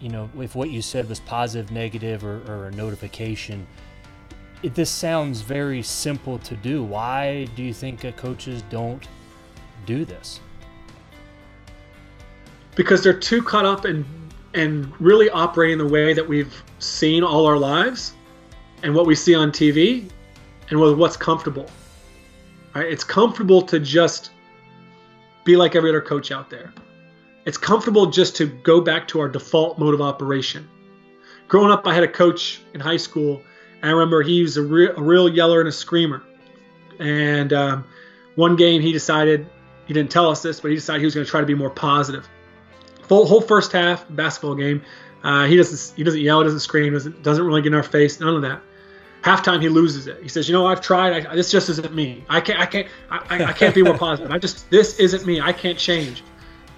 you 0.00 0.08
know, 0.08 0.28
if 0.38 0.54
what 0.54 0.70
you 0.70 0.82
said 0.82 1.08
was 1.08 1.20
positive, 1.20 1.70
negative, 1.70 2.24
or, 2.24 2.42
or 2.50 2.66
a 2.66 2.70
notification. 2.70 3.66
It, 4.62 4.74
this 4.74 4.90
sounds 4.90 5.40
very 5.40 5.82
simple 5.82 6.38
to 6.40 6.56
do. 6.56 6.82
Why 6.82 7.46
do 7.56 7.62
you 7.62 7.72
think 7.72 8.00
coaches 8.16 8.62
don't 8.70 9.06
do 9.86 10.04
this? 10.04 10.40
Because 12.74 13.02
they're 13.02 13.12
too 13.18 13.42
caught 13.42 13.64
up 13.64 13.84
in 13.84 14.04
and 14.54 14.98
really 15.00 15.28
operating 15.30 15.78
the 15.78 15.86
way 15.86 16.14
that 16.14 16.26
we've 16.26 16.62
seen 16.78 17.22
all 17.22 17.46
our 17.46 17.58
lives 17.58 18.14
and 18.82 18.94
what 18.94 19.06
we 19.06 19.14
see 19.14 19.34
on 19.34 19.50
TV 19.50 20.10
and 20.70 20.80
what's 20.98 21.16
comfortable. 21.16 21.68
Right? 22.74 22.86
It's 22.86 23.04
comfortable 23.04 23.62
to 23.62 23.78
just 23.78 24.30
be 25.48 25.56
like 25.56 25.74
every 25.74 25.90
other 25.90 26.02
coach 26.02 26.30
out 26.30 26.50
there. 26.50 26.72
It's 27.46 27.56
comfortable 27.56 28.06
just 28.06 28.36
to 28.36 28.46
go 28.46 28.80
back 28.80 29.08
to 29.08 29.20
our 29.20 29.28
default 29.28 29.78
mode 29.78 29.94
of 29.94 30.02
operation. 30.02 30.68
Growing 31.48 31.70
up, 31.70 31.86
I 31.86 31.94
had 31.94 32.04
a 32.04 32.08
coach 32.08 32.60
in 32.74 32.80
high 32.80 32.98
school, 32.98 33.42
and 33.80 33.90
I 33.90 33.94
remember 33.94 34.22
he 34.22 34.42
was 34.42 34.58
a, 34.58 34.62
re- 34.62 34.90
a 34.90 35.00
real 35.00 35.28
yeller 35.28 35.60
and 35.60 35.68
a 35.68 35.72
screamer. 35.72 36.22
And 36.98 37.52
um, 37.54 37.86
one 38.34 38.56
game, 38.56 38.82
he 38.82 38.92
decided, 38.92 39.48
he 39.86 39.94
didn't 39.94 40.10
tell 40.10 40.28
us 40.28 40.42
this, 40.42 40.60
but 40.60 40.68
he 40.68 40.74
decided 40.74 41.00
he 41.00 41.06
was 41.06 41.14
going 41.14 41.24
to 41.24 41.30
try 41.30 41.40
to 41.40 41.46
be 41.46 41.54
more 41.54 41.70
positive. 41.70 42.28
Full 43.04 43.26
whole 43.26 43.40
first 43.40 43.72
half 43.72 44.04
basketball 44.10 44.54
game, 44.54 44.82
uh, 45.24 45.46
he 45.46 45.56
doesn't 45.56 45.96
he 45.96 46.04
doesn't 46.04 46.20
yell, 46.20 46.44
doesn't 46.44 46.60
scream, 46.60 46.92
doesn't 46.92 47.22
doesn't 47.22 47.44
really 47.44 47.62
get 47.62 47.68
in 47.68 47.74
our 47.74 47.82
face, 47.82 48.20
none 48.20 48.36
of 48.36 48.42
that 48.42 48.60
halftime 49.22 49.60
he 49.60 49.68
loses 49.68 50.06
it. 50.06 50.22
He 50.22 50.28
says, 50.28 50.48
"You 50.48 50.54
know, 50.54 50.66
I've 50.66 50.80
tried. 50.80 51.26
I, 51.26 51.34
this 51.34 51.50
just 51.50 51.68
isn't 51.68 51.94
me. 51.94 52.24
I 52.28 52.40
can't. 52.40 52.60
I 52.60 52.66
can't. 52.66 52.88
I, 53.10 53.44
I 53.44 53.52
can't 53.52 53.74
be 53.74 53.82
more 53.82 53.98
positive. 54.06 54.30
I 54.30 54.38
just 54.38 54.70
this 54.70 54.98
isn't 54.98 55.26
me. 55.26 55.40
I 55.40 55.52
can't 55.52 55.78
change." 55.78 56.22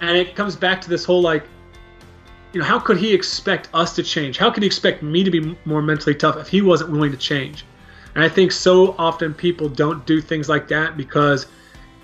And 0.01 0.17
it 0.17 0.35
comes 0.35 0.55
back 0.55 0.81
to 0.81 0.89
this 0.89 1.05
whole 1.05 1.21
like, 1.21 1.43
you 2.53 2.59
know, 2.59 2.65
how 2.65 2.79
could 2.79 2.97
he 2.97 3.13
expect 3.13 3.69
us 3.73 3.95
to 3.95 4.03
change? 4.03 4.37
How 4.37 4.49
could 4.49 4.63
he 4.63 4.67
expect 4.67 5.03
me 5.03 5.23
to 5.23 5.29
be 5.29 5.55
more 5.65 5.81
mentally 5.81 6.15
tough 6.15 6.37
if 6.37 6.47
he 6.47 6.61
wasn't 6.61 6.91
willing 6.91 7.11
to 7.11 7.17
change? 7.17 7.65
And 8.15 8.23
I 8.23 8.29
think 8.29 8.51
so 8.51 8.95
often 8.97 9.33
people 9.33 9.69
don't 9.69 10.05
do 10.05 10.19
things 10.19 10.49
like 10.49 10.67
that 10.69 10.97
because 10.97 11.45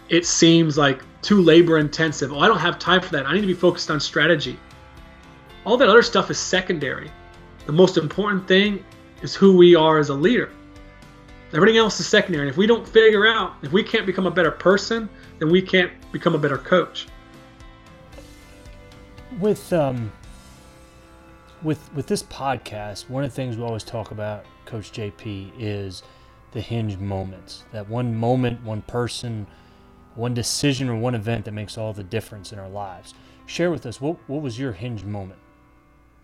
it 0.10 0.26
seems 0.26 0.78
like 0.78 1.02
too 1.22 1.42
labor 1.42 1.80
intensive. 1.80 2.32
Oh, 2.32 2.40
I 2.40 2.48
don't 2.48 2.60
have 2.60 2.80
time 2.80 3.02
for 3.02 3.12
that. 3.12 3.26
I 3.26 3.34
need 3.34 3.42
to 3.42 3.48
be 3.48 3.54
focused 3.54 3.92
on 3.92 4.00
strategy. 4.00 4.58
All 5.66 5.76
that 5.78 5.90
other 5.90 6.04
stuff 6.04 6.32
is 6.32 6.38
secondary. 6.38 7.12
The 7.66 7.74
most 7.74 7.98
important 7.98 8.48
thing 8.48 8.86
is 9.22 9.36
who 9.36 9.56
we 9.56 9.76
are 9.76 10.00
as 10.00 10.10
a 10.10 10.14
leader. 10.14 10.52
Everything 11.54 11.78
else 11.78 12.00
is 12.00 12.08
secondary. 12.08 12.44
And 12.44 12.52
if 12.52 12.58
we 12.58 12.68
don't 12.68 12.88
figure 12.88 13.26
out, 13.26 13.54
if 13.62 13.72
we 13.72 13.84
can't 13.84 14.06
become 14.06 14.28
a 14.28 14.32
better 14.32 14.52
person, 14.52 15.10
then 15.40 15.50
we 15.50 15.62
can't 15.62 15.92
become 16.12 16.36
a 16.36 16.38
better 16.38 16.58
coach. 16.58 17.08
With 19.40 19.72
um, 19.72 20.12
with 21.64 21.94
with 21.94 22.08
this 22.08 22.24
podcast, 22.24 23.10
one 23.10 23.24
of 23.24 23.30
the 23.30 23.36
things 23.36 23.58
we 23.58 23.64
always 23.64 23.84
talk 23.84 24.12
about, 24.12 24.46
Coach 24.66 24.92
JP, 24.92 25.52
is 25.58 26.04
the 26.52 26.62
hinge 26.62 26.98
moments. 26.98 27.64
That 27.72 27.88
one 27.88 28.16
moment, 28.16 28.64
one 28.64 28.82
person, 28.84 29.48
one 30.16 30.34
decision, 30.34 30.90
or 30.90 30.96
one 30.96 31.16
event 31.16 31.46
that 31.46 31.54
makes 31.54 31.78
all 31.78 31.94
the 31.94 32.04
difference 32.04 32.52
in 32.52 32.60
our 32.60 32.70
lives. 32.70 33.14
Share 33.46 33.72
with 33.72 33.86
us 33.86 34.02
what 34.02 34.18
what 34.28 34.42
was 34.42 34.60
your 34.60 34.74
hinge 34.74 35.04
moment, 35.04 35.40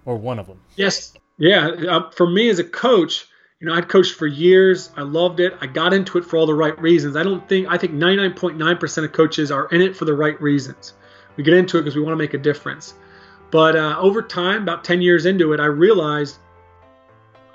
or 0.06 0.18
one 0.18 0.40
of 0.40 0.48
them. 0.48 0.60
Yes, 0.76 1.14
yeah, 1.38 1.68
uh, 1.68 2.10
for 2.12 2.28
me 2.28 2.50
as 2.50 2.60
a 2.60 2.64
coach, 2.64 3.26
you 3.60 3.68
know, 3.68 3.74
I'd 3.74 3.88
coached 3.88 4.16
for 4.16 4.28
years. 4.28 4.92
I 4.98 5.02
loved 5.02 5.40
it. 5.40 5.54
I 5.62 5.68
got 5.68 5.94
into 5.94 6.18
it 6.18 6.26
for 6.26 6.38
all 6.38 6.46
the 6.46 6.54
right 6.54 6.78
reasons. 6.82 7.16
I 7.16 7.24
don't 7.24 7.48
think 7.48 7.68
I 7.70 7.78
think 7.78 7.94
99.9% 7.94 9.06
of 9.06 9.12
coaches 9.14 9.52
are 9.52 9.68
in 9.70 9.82
it 9.82 9.96
for 9.96 10.06
the 10.06 10.14
right 10.14 10.40
reasons. 10.42 10.94
We 11.38 11.44
get 11.44 11.54
into 11.54 11.78
it 11.78 11.82
because 11.82 11.96
we 11.96 12.02
want 12.02 12.14
to 12.14 12.18
make 12.18 12.34
a 12.34 12.38
difference. 12.38 12.94
But 13.52 13.76
uh, 13.76 13.96
over 14.00 14.22
time, 14.22 14.64
about 14.64 14.84
10 14.84 15.02
years 15.02 15.26
into 15.26 15.54
it, 15.54 15.60
I 15.60 15.66
realized 15.66 16.38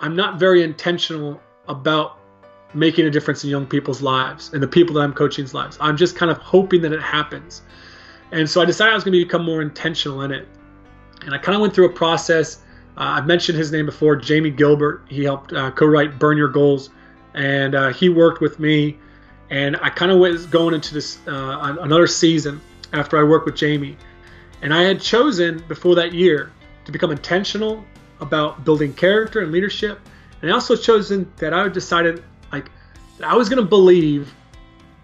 I'm 0.01 0.15
not 0.15 0.39
very 0.39 0.63
intentional 0.63 1.41
about 1.67 2.19
making 2.75 3.07
a 3.07 3.11
difference 3.11 3.45
in 3.45 3.51
young 3.51 3.67
people's 3.67 4.03
lives 4.03 4.53
and 4.53 4.63
the 4.63 4.69
people 4.69 4.95
that 4.95 5.01
I'm 5.01 5.13
coaching's 5.13 5.55
lives. 5.55 5.77
I'm 5.81 5.97
just 5.97 6.17
kind 6.17 6.31
of 6.31 6.39
hoping 6.39 6.83
that 6.83 6.93
it 6.93 7.03
happens. 7.03 7.63
And 8.33 8.49
so 8.49 8.61
I 8.61 8.65
decided 8.65 8.93
I 8.93 8.95
was 8.95 9.05
going 9.05 9.19
to 9.19 9.25
become 9.25 9.45
more 9.45 9.63
intentional 9.63 10.23
in 10.23 10.33
it. 10.33 10.47
And 11.23 11.35
I 11.35 11.39
kind 11.39 11.55
of 11.55 11.61
went 11.61 11.75
through 11.75 11.87
a 11.87 11.93
process 11.93 12.63
I've 12.99 13.27
mentioned 13.27 13.57
his 13.57 13.71
name 13.71 13.87
before, 13.87 14.17
Jamie 14.17 14.51
Gilbert. 14.51 15.05
He 15.09 15.23
helped 15.25 15.53
uh, 15.53 15.71
co-write 15.71 16.19
"Burn 16.19 16.37
Your 16.37 16.49
Goals," 16.49 16.91
and 17.35 17.75
uh, 17.75 17.93
he 17.93 18.09
worked 18.09 18.41
with 18.41 18.59
me. 18.59 18.99
And 19.51 19.77
I 19.81 19.89
kind 19.89 20.11
of 20.13 20.19
was 20.19 20.45
going 20.47 20.75
into 20.75 20.93
this 20.93 21.19
uh, 21.27 21.77
another 21.81 22.07
season 22.07 22.61
after 22.93 23.19
I 23.19 23.23
worked 23.23 23.47
with 23.47 23.57
Jamie, 23.57 23.97
And 24.63 24.75
I 24.75 24.83
had 24.83 25.01
chosen 25.01 25.65
before 25.69 25.95
that 25.95 26.13
year 26.13 26.51
to 26.85 26.93
become 26.93 27.11
intentional 27.11 27.85
about 28.21 28.65
building 28.65 28.93
character 28.93 29.41
and 29.41 29.53
leadership. 29.53 30.01
And 30.43 30.51
I 30.51 30.55
also 30.55 30.77
chosen 30.77 31.31
that 31.37 31.55
I 31.55 31.69
decided 31.69 32.23
like 32.53 32.71
that 33.19 33.29
I 33.31 33.35
was 33.35 33.49
going 33.49 33.63
to 33.63 33.69
believe 33.69 34.35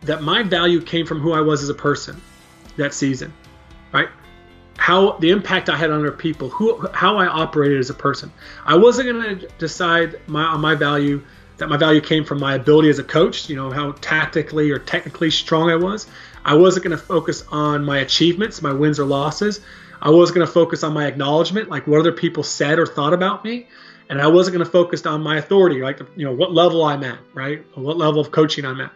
that 0.02 0.22
my 0.22 0.42
value 0.42 0.80
came 0.80 1.06
from 1.06 1.20
who 1.20 1.32
I 1.32 1.40
was 1.40 1.62
as 1.62 1.68
a 1.68 1.74
person 1.74 2.20
that 2.76 2.92
season, 2.92 3.32
right? 3.92 4.08
How 4.76 5.12
the 5.12 5.30
impact 5.30 5.70
I 5.70 5.76
had 5.76 5.90
on 5.90 6.00
other 6.00 6.12
people, 6.12 6.50
who 6.50 6.86
how 6.88 7.16
I 7.16 7.26
operated 7.26 7.78
as 7.78 7.90
a 7.90 7.94
person. 7.94 8.32
I 8.64 8.76
wasn't 8.76 9.08
going 9.08 9.38
to 9.38 9.48
decide 9.58 10.20
my 10.26 10.42
on 10.42 10.60
my 10.60 10.74
value 10.74 11.22
that 11.58 11.68
my 11.68 11.76
value 11.76 12.00
came 12.00 12.24
from 12.24 12.40
my 12.40 12.54
ability 12.54 12.88
as 12.90 12.98
a 12.98 13.04
coach, 13.04 13.48
you 13.48 13.56
know, 13.56 13.70
how 13.70 13.92
tactically 14.00 14.70
or 14.70 14.78
technically 14.78 15.30
strong 15.30 15.70
I 15.70 15.76
was. 15.76 16.06
I 16.44 16.54
wasn't 16.54 16.84
going 16.84 16.96
to 16.96 17.02
focus 17.02 17.44
on 17.50 17.84
my 17.84 17.98
achievements, 17.98 18.60
my 18.60 18.72
wins 18.72 18.98
or 18.98 19.04
losses. 19.04 19.60
I 20.02 20.10
was 20.10 20.32
going 20.32 20.46
to 20.46 20.52
focus 20.52 20.82
on 20.82 20.92
my 20.92 21.06
acknowledgement, 21.06 21.70
like 21.70 21.86
what 21.86 22.00
other 22.00 22.12
people 22.12 22.42
said 22.42 22.78
or 22.78 22.86
thought 22.86 23.14
about 23.14 23.44
me. 23.44 23.68
And 24.10 24.20
I 24.20 24.26
wasn't 24.26 24.56
going 24.56 24.66
to 24.66 24.70
focus 24.70 25.06
on 25.06 25.22
my 25.22 25.38
authority, 25.38 25.80
like, 25.80 26.00
you 26.16 26.26
know, 26.26 26.32
what 26.34 26.52
level 26.52 26.84
I'm 26.84 27.02
at, 27.04 27.18
right? 27.32 27.64
What 27.74 27.96
level 27.96 28.20
of 28.20 28.30
coaching 28.30 28.66
I'm 28.66 28.80
at. 28.80 28.92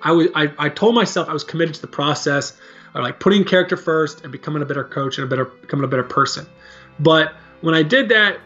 I, 0.00 0.12
was, 0.12 0.28
I, 0.34 0.50
I 0.56 0.68
told 0.70 0.94
myself 0.94 1.28
I 1.28 1.34
was 1.34 1.44
committed 1.44 1.74
to 1.74 1.80
the 1.82 1.86
process 1.86 2.58
of 2.94 3.02
like 3.02 3.20
putting 3.20 3.44
character 3.44 3.76
first 3.76 4.22
and 4.22 4.32
becoming 4.32 4.62
a 4.62 4.66
better 4.66 4.84
coach 4.84 5.18
and 5.18 5.26
a 5.26 5.28
better 5.28 5.44
becoming 5.44 5.84
a 5.84 5.88
better 5.88 6.02
person. 6.02 6.46
But 6.98 7.34
when 7.60 7.74
I 7.74 7.82
did 7.82 8.08
that, 8.10 8.38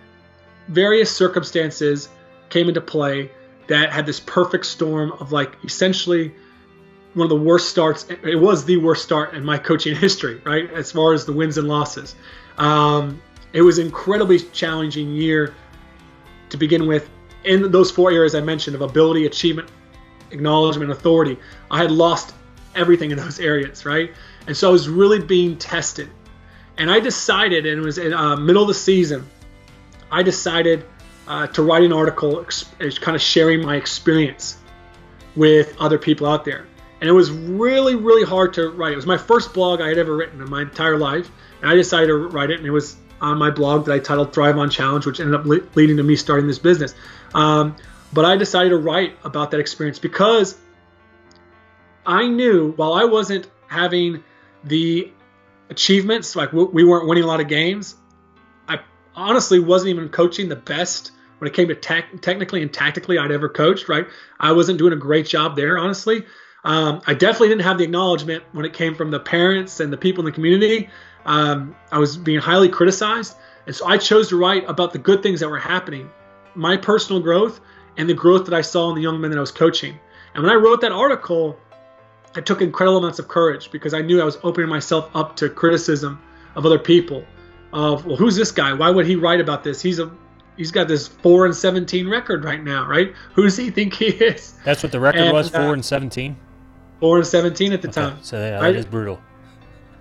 various 0.68 1.14
circumstances 1.14 2.08
came 2.50 2.68
into 2.68 2.80
play 2.80 3.30
that 3.68 3.92
had 3.92 4.06
this 4.06 4.20
perfect 4.20 4.66
storm 4.66 5.12
of 5.12 5.32
like 5.32 5.56
essentially 5.64 6.34
one 7.14 7.24
of 7.24 7.30
the 7.30 7.44
worst 7.44 7.68
starts. 7.68 8.06
It 8.08 8.38
was 8.38 8.64
the 8.64 8.76
worst 8.76 9.02
start 9.02 9.34
in 9.34 9.44
my 9.44 9.58
coaching 9.58 9.96
history, 10.06 10.40
right? 10.44 10.70
As 10.72 10.92
far 10.92 11.12
as 11.12 11.24
the 11.24 11.32
wins 11.32 11.58
and 11.58 11.68
losses. 11.68 12.14
Um, 12.58 13.20
it 13.52 13.62
was 13.62 13.78
incredibly 13.78 14.38
challenging 14.38 15.14
year 15.14 15.54
to 16.50 16.56
begin 16.56 16.86
with 16.86 17.08
in 17.44 17.70
those 17.70 17.90
four 17.90 18.10
areas 18.10 18.34
I 18.34 18.40
mentioned 18.40 18.74
of 18.74 18.82
ability, 18.82 19.26
achievement, 19.26 19.70
acknowledgement, 20.30 20.90
authority. 20.90 21.38
I 21.70 21.78
had 21.78 21.90
lost 21.90 22.34
everything 22.74 23.10
in 23.10 23.16
those 23.16 23.38
areas, 23.50 23.86
right? 23.86 24.12
And 24.46 24.56
so 24.56 24.68
I 24.68 24.72
was 24.72 24.88
really 24.88 25.20
being 25.20 25.56
tested. 25.56 26.10
And 26.76 26.90
I 26.90 27.00
decided, 27.00 27.66
and 27.66 27.80
it 27.80 27.84
was 27.84 27.98
in 27.98 28.12
uh, 28.12 28.36
middle 28.36 28.62
of 28.62 28.68
the 28.68 28.74
season, 28.74 29.26
I 30.10 30.22
decided 30.22 30.84
uh, 31.26 31.46
to 31.48 31.62
write 31.62 31.82
an 31.82 31.92
article, 31.92 32.40
ex- 32.40 32.64
kind 32.98 33.14
of 33.14 33.22
sharing 33.22 33.64
my 33.64 33.76
experience 33.76 34.58
with 35.36 35.76
other 35.80 35.98
people 35.98 36.26
out 36.26 36.44
there. 36.44 36.66
And 37.00 37.08
it 37.08 37.12
was 37.12 37.30
really, 37.30 37.94
really 37.94 38.24
hard 38.24 38.54
to 38.54 38.70
write. 38.70 38.92
It 38.92 38.96
was 38.96 39.06
my 39.06 39.18
first 39.18 39.52
blog 39.52 39.80
I 39.80 39.88
had 39.88 39.98
ever 39.98 40.16
written 40.16 40.40
in 40.40 40.48
my 40.48 40.62
entire 40.62 40.98
life. 40.98 41.30
And 41.60 41.70
I 41.70 41.74
decided 41.74 42.08
to 42.08 42.16
write 42.16 42.50
it, 42.50 42.58
and 42.58 42.66
it 42.66 42.70
was 42.70 42.96
on 43.20 43.38
my 43.38 43.50
blog 43.50 43.86
that 43.86 43.92
I 43.92 43.98
titled 43.98 44.32
Thrive 44.32 44.58
on 44.58 44.68
Challenge, 44.68 45.06
which 45.06 45.20
ended 45.20 45.34
up 45.34 45.46
le- 45.46 45.60
leading 45.74 45.96
to 45.96 46.02
me 46.02 46.16
starting 46.16 46.46
this 46.46 46.58
business. 46.58 46.94
Um, 47.34 47.76
but 48.12 48.24
I 48.24 48.36
decided 48.36 48.70
to 48.70 48.78
write 48.78 49.16
about 49.24 49.50
that 49.52 49.60
experience 49.60 49.98
because 49.98 50.58
I 52.06 52.26
knew 52.26 52.72
while 52.72 52.92
I 52.92 53.04
wasn't 53.04 53.48
having 53.66 54.22
the 54.64 55.12
achievements, 55.70 56.36
like 56.36 56.52
we 56.52 56.84
weren't 56.84 57.08
winning 57.08 57.24
a 57.24 57.26
lot 57.26 57.40
of 57.40 57.48
games, 57.48 57.96
I 58.68 58.80
honestly 59.14 59.60
wasn't 59.60 59.90
even 59.90 60.08
coaching 60.08 60.48
the 60.48 60.56
best 60.56 61.12
when 61.38 61.50
it 61.50 61.54
came 61.54 61.68
to 61.68 61.74
tech, 61.74 62.20
technically 62.22 62.62
and 62.62 62.72
tactically 62.72 63.18
I'd 63.18 63.32
ever 63.32 63.48
coached, 63.48 63.88
right? 63.88 64.06
I 64.38 64.52
wasn't 64.52 64.78
doing 64.78 64.92
a 64.92 64.96
great 64.96 65.26
job 65.26 65.56
there, 65.56 65.76
honestly. 65.78 66.24
Um, 66.64 67.02
I 67.06 67.14
definitely 67.14 67.48
didn't 67.48 67.62
have 67.62 67.78
the 67.78 67.84
acknowledgement 67.84 68.44
when 68.52 68.64
it 68.64 68.72
came 68.72 68.94
from 68.94 69.10
the 69.10 69.20
parents 69.20 69.80
and 69.80 69.92
the 69.92 69.98
people 69.98 70.22
in 70.22 70.26
the 70.26 70.32
community. 70.32 70.88
Um, 71.26 71.76
I 71.92 71.98
was 71.98 72.16
being 72.16 72.40
highly 72.40 72.68
criticized. 72.68 73.36
And 73.66 73.74
so 73.74 73.86
I 73.86 73.98
chose 73.98 74.28
to 74.28 74.36
write 74.38 74.68
about 74.68 74.92
the 74.92 74.98
good 74.98 75.22
things 75.22 75.40
that 75.40 75.48
were 75.48 75.58
happening, 75.58 76.10
my 76.54 76.76
personal 76.76 77.20
growth, 77.20 77.60
and 77.96 78.08
the 78.08 78.14
growth 78.14 78.44
that 78.46 78.54
I 78.54 78.60
saw 78.60 78.88
in 78.90 78.96
the 78.96 79.02
young 79.02 79.20
men 79.20 79.30
that 79.30 79.36
I 79.36 79.40
was 79.40 79.52
coaching. 79.52 79.98
And 80.34 80.42
when 80.42 80.52
I 80.52 80.56
wrote 80.56 80.80
that 80.80 80.92
article, 80.92 81.58
I 82.36 82.40
took 82.40 82.60
incredible 82.60 82.98
amounts 82.98 83.18
of 83.18 83.28
courage 83.28 83.70
because 83.70 83.94
I 83.94 84.00
knew 84.00 84.20
I 84.20 84.24
was 84.24 84.38
opening 84.42 84.68
myself 84.68 85.08
up 85.14 85.36
to 85.36 85.48
criticism 85.48 86.20
of 86.56 86.66
other 86.66 86.78
people. 86.78 87.24
Of 87.72 88.06
well, 88.06 88.16
who's 88.16 88.36
this 88.36 88.52
guy? 88.52 88.72
Why 88.72 88.90
would 88.90 89.06
he 89.06 89.16
write 89.16 89.40
about 89.40 89.64
this? 89.64 89.82
He's 89.82 89.98
a 89.98 90.10
he's 90.56 90.70
got 90.70 90.88
this 90.88 91.08
four 91.08 91.46
and 91.46 91.54
seventeen 91.54 92.08
record 92.08 92.44
right 92.44 92.62
now, 92.62 92.86
right? 92.86 93.12
Who 93.34 93.42
does 93.42 93.56
he 93.56 93.70
think 93.70 93.94
he 93.94 94.06
is? 94.06 94.54
That's 94.64 94.82
what 94.82 94.92
the 94.92 95.00
record 95.00 95.22
and, 95.22 95.32
was, 95.32 95.50
four 95.50 95.60
uh, 95.60 95.72
and 95.72 95.84
seventeen. 95.84 96.36
Four 97.00 97.18
and 97.18 97.26
seventeen 97.26 97.72
at 97.72 97.82
the 97.82 97.88
okay. 97.88 98.00
time. 98.00 98.18
So 98.22 98.38
yeah, 98.38 98.60
right? 98.60 98.72
that 98.72 98.76
is 98.76 98.86
brutal. 98.86 99.20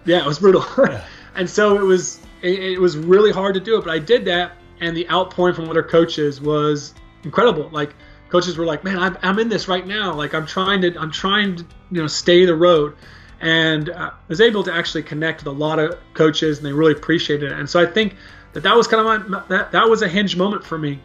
Yeah, 0.06 0.20
it 0.20 0.26
was 0.26 0.40
brutal. 0.40 0.66
yeah. 0.78 1.04
and 1.36 1.50
so 1.50 1.80
it 1.80 1.84
was 1.84 2.20
it, 2.42 2.60
it 2.60 2.80
was 2.80 2.98
really 2.98 3.32
hard 3.32 3.56
to 3.56 3.60
do 3.60 3.78
it, 3.78 3.86
but 3.86 3.92
I 3.92 4.00
did 4.00 4.26
that, 4.26 4.54
and 4.80 4.96
the 4.96 5.10
outpouring 5.10 5.56
from 5.56 5.70
other 5.70 5.84
coaches 5.84 6.42
was 6.42 6.94
incredible. 7.24 7.70
Like 7.70 7.96
coaches 8.34 8.58
were 8.58 8.66
like, 8.66 8.84
"Man, 8.84 8.98
I'm, 8.98 9.16
I'm 9.22 9.38
in 9.38 9.48
this 9.48 9.68
right 9.68 9.86
now. 9.86 10.12
Like 10.14 10.34
I'm 10.34 10.48
trying 10.48 10.82
to 10.82 11.00
I'm 11.00 11.12
trying 11.12 11.56
to 11.58 11.64
you 11.92 12.02
know 12.02 12.08
stay 12.08 12.46
the 12.46 12.56
road." 12.56 12.96
And 13.40 13.90
uh, 13.90 14.12
I 14.12 14.28
was 14.28 14.42
able 14.42 14.64
to 14.64 14.74
actually 14.74 15.04
connect 15.04 15.42
with 15.42 15.56
a 15.56 15.58
lot 15.58 15.78
of 15.78 16.00
coaches, 16.16 16.58
and 16.58 16.66
they 16.66 16.74
really 16.74 16.94
appreciated 16.94 17.52
it. 17.52 17.60
And 17.60 17.70
so 17.70 17.80
I 17.80 17.86
think 17.86 18.16
that 18.54 18.64
that 18.64 18.76
was 18.76 18.88
kind 18.88 19.02
of 19.06 19.30
my 19.30 19.40
that 19.50 19.72
that 19.72 19.88
was 19.88 20.02
a 20.02 20.08
hinge 20.08 20.36
moment 20.36 20.64
for 20.66 20.80
me. 20.80 21.00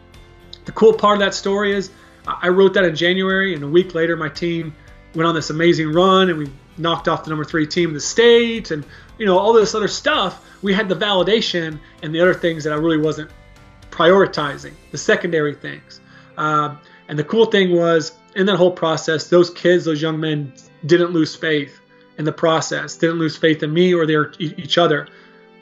The 0.65 0.71
cool 0.71 0.93
part 0.93 1.17
of 1.17 1.19
that 1.19 1.35
story 1.35 1.71
is 1.71 1.91
I 2.25 2.49
wrote 2.49 2.73
that 2.73 2.83
in 2.83 2.95
January, 2.95 3.53
and 3.53 3.63
a 3.63 3.67
week 3.67 3.93
later, 3.93 4.17
my 4.17 4.29
team 4.29 4.75
went 5.13 5.27
on 5.27 5.35
this 5.35 5.51
amazing 5.51 5.93
run, 5.93 6.29
and 6.29 6.39
we 6.39 6.51
knocked 6.77 7.07
off 7.07 7.23
the 7.23 7.29
number 7.29 7.45
three 7.45 7.67
team 7.67 7.89
in 7.89 7.93
the 7.93 8.01
state, 8.01 8.71
and 8.71 8.83
you 9.19 9.27
know 9.27 9.37
all 9.37 9.53
this 9.53 9.75
other 9.75 9.87
stuff. 9.87 10.43
We 10.63 10.73
had 10.73 10.89
the 10.89 10.95
validation 10.95 11.79
and 12.01 12.13
the 12.13 12.21
other 12.21 12.33
things 12.33 12.63
that 12.63 12.73
I 12.73 12.75
really 12.75 12.97
wasn't 12.97 13.29
prioritizing, 13.91 14.73
the 14.91 14.97
secondary 14.97 15.53
things. 15.53 16.01
Uh, 16.37 16.75
and 17.09 17.19
the 17.19 17.23
cool 17.23 17.47
thing 17.47 17.75
was 17.75 18.13
in 18.35 18.45
that 18.45 18.55
whole 18.55 18.71
process, 18.71 19.29
those 19.29 19.49
kids, 19.49 19.83
those 19.83 20.01
young 20.01 20.19
men, 20.19 20.53
didn't 20.85 21.11
lose 21.11 21.35
faith 21.35 21.81
in 22.17 22.23
the 22.23 22.31
process, 22.31 22.95
didn't 22.95 23.17
lose 23.17 23.35
faith 23.35 23.63
in 23.63 23.73
me 23.73 23.93
or 23.93 24.05
their 24.05 24.31
each 24.39 24.77
other. 24.77 25.07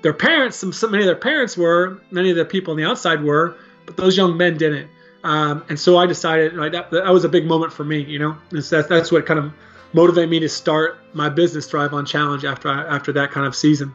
Their 0.03 0.13
parents, 0.13 0.57
some, 0.57 0.73
many 0.91 1.03
of 1.03 1.07
their 1.07 1.15
parents 1.15 1.57
were, 1.57 1.99
many 2.11 2.29
of 2.29 2.35
the 2.35 2.45
people 2.45 2.71
on 2.71 2.77
the 2.77 2.85
outside 2.85 3.23
were, 3.23 3.55
but 3.85 3.97
those 3.97 4.15
young 4.15 4.37
men 4.37 4.57
didn't. 4.57 4.89
Um, 5.23 5.63
and 5.69 5.79
so 5.79 5.97
I 5.97 6.05
decided 6.05 6.53
like, 6.53 6.73
that, 6.73 6.91
that 6.91 7.09
was 7.09 7.23
a 7.23 7.29
big 7.29 7.45
moment 7.45 7.73
for 7.73 7.83
me, 7.83 8.03
you 8.03 8.19
know. 8.19 8.37
And 8.51 8.63
so 8.63 8.77
that's, 8.77 8.87
that's 8.87 9.11
what 9.11 9.25
kind 9.25 9.39
of 9.39 9.51
motivated 9.93 10.29
me 10.29 10.39
to 10.41 10.49
start 10.49 10.99
my 11.13 11.29
business, 11.29 11.65
Thrive 11.65 11.93
on 11.93 12.05
Challenge, 12.05 12.45
after 12.45 12.69
I, 12.69 12.83
after 12.83 13.11
that 13.13 13.31
kind 13.31 13.47
of 13.47 13.55
season. 13.55 13.93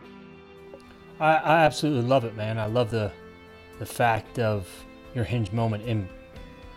I, 1.20 1.34
I 1.34 1.64
absolutely 1.64 2.08
love 2.08 2.24
it, 2.24 2.34
man. 2.36 2.58
I 2.58 2.66
love 2.66 2.90
the 2.90 3.12
the 3.78 3.86
fact 3.86 4.38
of 4.38 4.68
your 5.14 5.24
hinge 5.24 5.52
moment 5.52 5.84
in 5.84 6.08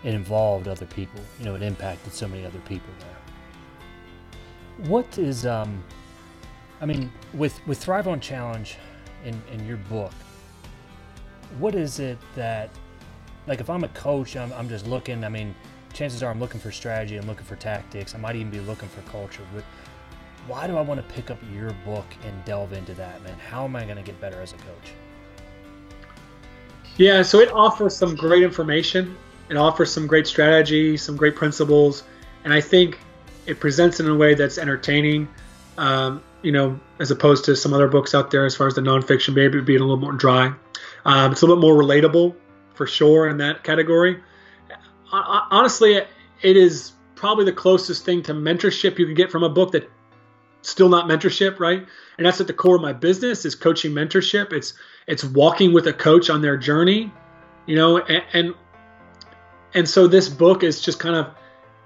it 0.05 0.13
involved 0.13 0.67
other 0.67 0.85
people. 0.85 1.19
You 1.39 1.45
know, 1.45 1.55
it 1.55 1.63
impacted 1.63 2.13
so 2.13 2.27
many 2.27 2.45
other 2.45 2.59
people 2.59 2.93
there. 2.99 4.87
What 4.87 5.17
is, 5.17 5.45
um, 5.47 5.83
I 6.79 6.85
mean, 6.85 7.11
with 7.33 7.59
with 7.65 7.79
Thrive 7.79 8.07
on 8.07 8.19
Challenge, 8.19 8.77
in 9.25 9.41
in 9.51 9.65
your 9.67 9.77
book, 9.77 10.13
what 11.57 11.73
is 11.73 11.99
it 11.99 12.19
that, 12.35 12.69
like, 13.47 13.59
if 13.59 13.69
I'm 13.69 13.83
a 13.83 13.89
coach, 13.89 14.37
I'm 14.37 14.53
I'm 14.53 14.69
just 14.69 14.85
looking. 14.85 15.23
I 15.23 15.29
mean, 15.29 15.55
chances 15.91 16.21
are 16.21 16.29
I'm 16.29 16.39
looking 16.39 16.59
for 16.59 16.71
strategy. 16.71 17.17
I'm 17.17 17.25
looking 17.25 17.45
for 17.45 17.55
tactics. 17.55 18.13
I 18.13 18.19
might 18.19 18.35
even 18.35 18.51
be 18.51 18.59
looking 18.59 18.89
for 18.89 19.01
culture. 19.09 19.43
But 19.55 19.63
why 20.45 20.67
do 20.67 20.77
I 20.77 20.81
want 20.81 20.99
to 21.01 21.13
pick 21.15 21.31
up 21.31 21.39
your 21.51 21.71
book 21.83 22.05
and 22.23 22.45
delve 22.45 22.73
into 22.73 22.93
that, 22.93 23.23
man? 23.23 23.39
How 23.39 23.63
am 23.63 23.75
I 23.75 23.85
going 23.85 23.97
to 23.97 24.03
get 24.03 24.21
better 24.21 24.39
as 24.39 24.53
a 24.53 24.57
coach? 24.57 24.91
Yeah, 26.97 27.23
so 27.23 27.39
it 27.39 27.51
offers 27.51 27.95
some 27.95 28.15
great 28.15 28.43
information 28.43 29.17
it 29.49 29.57
offers 29.57 29.91
some 29.91 30.07
great 30.07 30.27
strategy, 30.27 30.97
some 30.97 31.15
great 31.15 31.35
principles, 31.35 32.03
and 32.43 32.53
I 32.53 32.61
think 32.61 32.99
it 33.45 33.59
presents 33.59 33.99
it 33.99 34.05
in 34.05 34.11
a 34.11 34.15
way 34.15 34.33
that's 34.33 34.57
entertaining. 34.57 35.27
Um, 35.77 36.23
you 36.41 36.51
know, 36.51 36.79
as 36.99 37.11
opposed 37.11 37.45
to 37.45 37.55
some 37.55 37.73
other 37.73 37.87
books 37.87 38.13
out 38.13 38.31
there, 38.31 38.45
as 38.45 38.55
far 38.55 38.67
as 38.67 38.75
the 38.75 38.81
nonfiction, 38.81 39.33
maybe 39.33 39.59
being 39.61 39.79
a 39.79 39.83
little 39.83 39.97
more 39.97 40.13
dry. 40.13 40.53
Um, 41.03 41.31
it's 41.31 41.41
a 41.41 41.45
little 41.45 41.55
bit 41.55 41.61
more 41.61 41.75
relatable, 41.75 42.35
for 42.75 42.85
sure, 42.85 43.27
in 43.29 43.37
that 43.37 43.63
category. 43.63 44.21
Honestly, 45.11 45.95
it 45.95 46.57
is 46.57 46.93
probably 47.15 47.45
the 47.45 47.53
closest 47.53 48.05
thing 48.05 48.21
to 48.23 48.33
mentorship 48.33 48.99
you 48.99 49.05
can 49.05 49.15
get 49.15 49.31
from 49.31 49.43
a 49.43 49.49
book 49.49 49.71
that 49.71 49.89
still 50.61 50.89
not 50.89 51.07
mentorship, 51.07 51.59
right? 51.59 51.85
And 52.17 52.25
that's 52.25 52.39
at 52.41 52.47
the 52.47 52.53
core 52.53 52.75
of 52.75 52.81
my 52.81 52.93
business 52.93 53.45
is 53.45 53.55
coaching 53.55 53.91
mentorship. 53.91 54.53
It's 54.53 54.73
it's 55.07 55.23
walking 55.23 55.73
with 55.73 55.87
a 55.87 55.93
coach 55.93 56.29
on 56.29 56.41
their 56.41 56.57
journey, 56.57 57.11
you 57.65 57.75
know, 57.75 57.97
and, 57.97 58.23
and 58.33 58.53
and 59.75 59.87
so 59.87 60.07
this 60.07 60.29
book 60.29 60.63
is 60.63 60.81
just 60.81 60.99
kind 60.99 61.15
of 61.15 61.27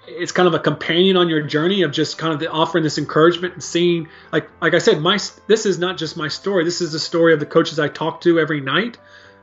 it's 0.07 0.31
kind 0.31 0.47
of 0.47 0.53
a 0.53 0.59
companion 0.59 1.17
on 1.17 1.27
your 1.27 1.41
journey 1.41 1.83
of 1.83 1.91
just 1.91 2.17
kind 2.17 2.33
of 2.33 2.39
the, 2.39 2.49
offering 2.49 2.83
this 2.83 2.97
encouragement 2.97 3.53
and 3.55 3.63
seeing 3.63 4.07
like 4.31 4.49
like 4.61 4.73
I 4.73 4.77
said 4.77 5.01
my 5.01 5.19
this 5.47 5.65
is 5.65 5.79
not 5.79 5.97
just 5.97 6.15
my 6.15 6.27
story. 6.27 6.63
This 6.63 6.81
is 6.81 6.93
the 6.93 6.99
story 6.99 7.33
of 7.33 7.39
the 7.39 7.45
coaches 7.45 7.79
I 7.79 7.89
talk 7.89 8.21
to 8.21 8.39
every 8.39 8.61
night. 8.61 8.97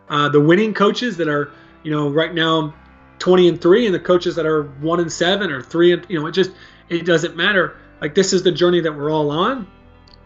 Uh, 0.09 0.29
the 0.29 0.41
winning 0.41 0.73
coaches 0.73 1.17
that 1.19 1.29
are 1.29 1.53
you 1.83 1.91
know 1.91 2.09
right 2.09 2.33
now 2.33 2.75
20 3.19 3.49
and 3.49 3.61
3 3.61 3.87
and 3.87 3.95
the 3.95 4.01
coaches 4.01 4.37
that 4.37 4.47
are 4.47 4.65
1 4.65 5.01
and 5.01 5.13
7 5.13 5.51
or 5.51 5.63
3 5.63 5.93
and 5.93 6.07
you 6.09 6.19
know 6.19 6.27
it 6.27 6.33
just 6.33 6.53
it 6.89 7.05
doesn't 7.05 7.37
matter. 7.37 7.77
Like 8.01 8.15
this 8.15 8.33
is 8.33 8.43
the 8.43 8.53
journey 8.53 8.81
that 8.81 8.93
we're 8.93 9.11
all 9.11 9.31
on 9.31 9.67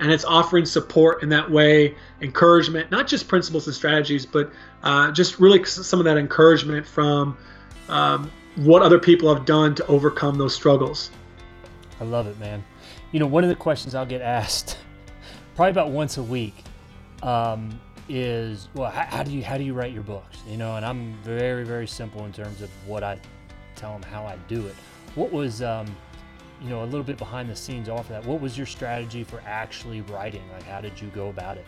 and 0.01 0.11
it's 0.11 0.25
offering 0.25 0.65
support 0.65 1.23
in 1.23 1.29
that 1.29 1.51
way, 1.51 1.95
encouragement, 2.23 2.91
not 2.91 3.07
just 3.07 3.29
principles 3.29 3.67
and 3.67 3.77
strategies, 3.77 4.25
but 4.25 4.51
uh, 4.83 5.13
just 5.13 5.39
really 5.39 5.63
some 5.65 5.99
of 5.99 6.07
that 6.07 6.17
encouragement 6.17 6.87
from 6.87 7.37
um, 7.91 8.31
what 8.57 8.83
other 8.83 8.99
people 8.99 9.33
have 9.35 9.45
done 9.45 9.75
to 9.75 9.87
overcome 9.87 10.39
those 10.39 10.55
struggles. 10.55 11.11
I 12.01 12.05
love 12.05 12.27
it, 12.27 12.39
man. 12.39 12.65
You 13.13 13.21
know, 13.21 13.27
one 13.27 13.45
of 13.45 13.51
the 13.51 13.57
questions 13.57 13.95
I'll 13.95 14.07
get 14.07 14.23
asked 14.23 14.79
probably 15.55 15.71
about 15.71 15.91
once 15.91 16.17
a 16.17 16.23
week 16.23 16.55
um, 17.23 17.79
is, 18.09 18.69
well, 18.75 18.91
how, 18.91 19.05
how, 19.05 19.23
do 19.23 19.31
you 19.31 19.45
how 19.45 19.59
do 19.59 19.65
you 19.65 19.75
write 19.75 19.93
your 19.93 20.03
books? 20.03 20.39
You 20.49 20.57
know, 20.57 20.77
and 20.77 20.85
I'm 20.85 21.15
very 21.23 21.65
very 21.65 21.87
simple 21.87 22.25
in 22.25 22.33
terms 22.33 22.63
of 22.63 22.71
what 22.87 23.03
I 23.03 23.21
tell 23.77 23.93
them 23.93 24.03
how 24.03 24.25
I 24.25 24.37
do 24.49 24.67
it. 24.67 24.75
What 25.15 25.33
was 25.33 25.63
um, 25.63 25.87
you 26.63 26.69
know, 26.69 26.83
a 26.83 26.87
little 26.87 27.03
bit 27.03 27.17
behind 27.17 27.49
the 27.49 27.57
scenes 27.57 27.89
off 27.89 28.01
of 28.01 28.09
that. 28.09 28.25
What 28.25 28.41
was 28.41 28.57
your 28.57 28.67
strategy 28.67 29.25
for 29.25 29.43
actually 29.47 30.03
writing? 30.03 30.43
Like, 30.53 30.65
how 30.65 30.81
did 30.81 31.01
you 31.01 31.09
go 31.09 31.29
about 31.29 31.57
it? 31.57 31.65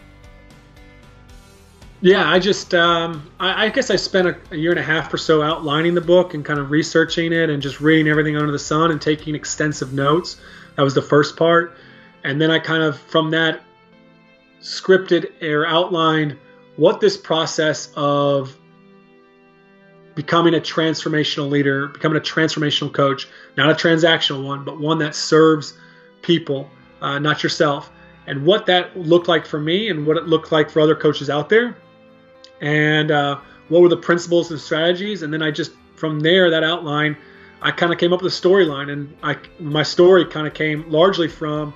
Yeah, 2.02 2.28
I 2.28 2.40
just, 2.40 2.74
um, 2.74 3.30
I, 3.38 3.66
I, 3.66 3.68
guess 3.68 3.88
I 3.88 3.94
spent 3.94 4.26
a, 4.26 4.36
a, 4.50 4.56
year 4.56 4.72
and 4.72 4.80
a 4.80 4.82
half 4.82 5.14
or 5.14 5.18
so 5.18 5.40
outlining 5.40 5.94
the 5.94 6.00
book 6.00 6.34
and 6.34 6.44
kind 6.44 6.58
of 6.58 6.72
researching 6.72 7.32
it 7.32 7.48
and 7.48 7.62
just 7.62 7.80
reading 7.80 8.08
everything 8.08 8.36
under 8.36 8.50
the 8.50 8.58
sun 8.58 8.90
and 8.90 9.00
taking 9.00 9.36
extensive 9.36 9.92
notes. 9.92 10.36
That 10.74 10.82
was 10.82 10.94
the 10.94 11.02
first 11.02 11.36
part. 11.36 11.76
And 12.24 12.40
then 12.40 12.50
I 12.50 12.58
kind 12.58 12.82
of, 12.82 12.98
from 12.98 13.30
that, 13.30 13.60
scripted 14.60 15.40
or 15.42 15.64
outlined 15.64 16.36
what 16.74 17.00
this 17.00 17.16
process 17.16 17.92
of 17.94 18.58
becoming 20.16 20.54
a 20.54 20.60
transformational 20.60 21.48
leader, 21.48 21.86
becoming 21.86 22.18
a 22.18 22.20
transformational 22.20 22.92
coach, 22.92 23.28
not 23.56 23.70
a 23.70 23.74
transactional 23.74 24.44
one, 24.44 24.64
but 24.64 24.80
one 24.80 24.98
that 24.98 25.14
serves 25.14 25.74
people, 26.20 26.68
uh, 27.00 27.20
not 27.20 27.44
yourself, 27.44 27.92
and 28.26 28.44
what 28.44 28.66
that 28.66 28.96
looked 28.96 29.28
like 29.28 29.46
for 29.46 29.60
me 29.60 29.88
and 29.88 30.04
what 30.04 30.16
it 30.16 30.24
looked 30.24 30.50
like 30.50 30.68
for 30.68 30.80
other 30.80 30.96
coaches 30.96 31.30
out 31.30 31.48
there, 31.48 31.76
and 32.62 33.10
uh, 33.10 33.38
what 33.68 33.82
were 33.82 33.88
the 33.88 33.96
principles 33.96 34.50
and 34.50 34.58
strategies, 34.58 35.22
and 35.22 35.32
then 35.32 35.42
I 35.42 35.50
just 35.50 35.72
from 35.96 36.20
there 36.20 36.48
that 36.50 36.64
outline, 36.64 37.16
I 37.60 37.70
kind 37.70 37.92
of 37.92 37.98
came 37.98 38.12
up 38.12 38.22
with 38.22 38.32
a 38.32 38.36
storyline, 38.36 38.90
and 38.90 39.14
I 39.22 39.36
my 39.60 39.82
story 39.82 40.24
kind 40.24 40.46
of 40.46 40.54
came 40.54 40.88
largely 40.90 41.28
from. 41.28 41.74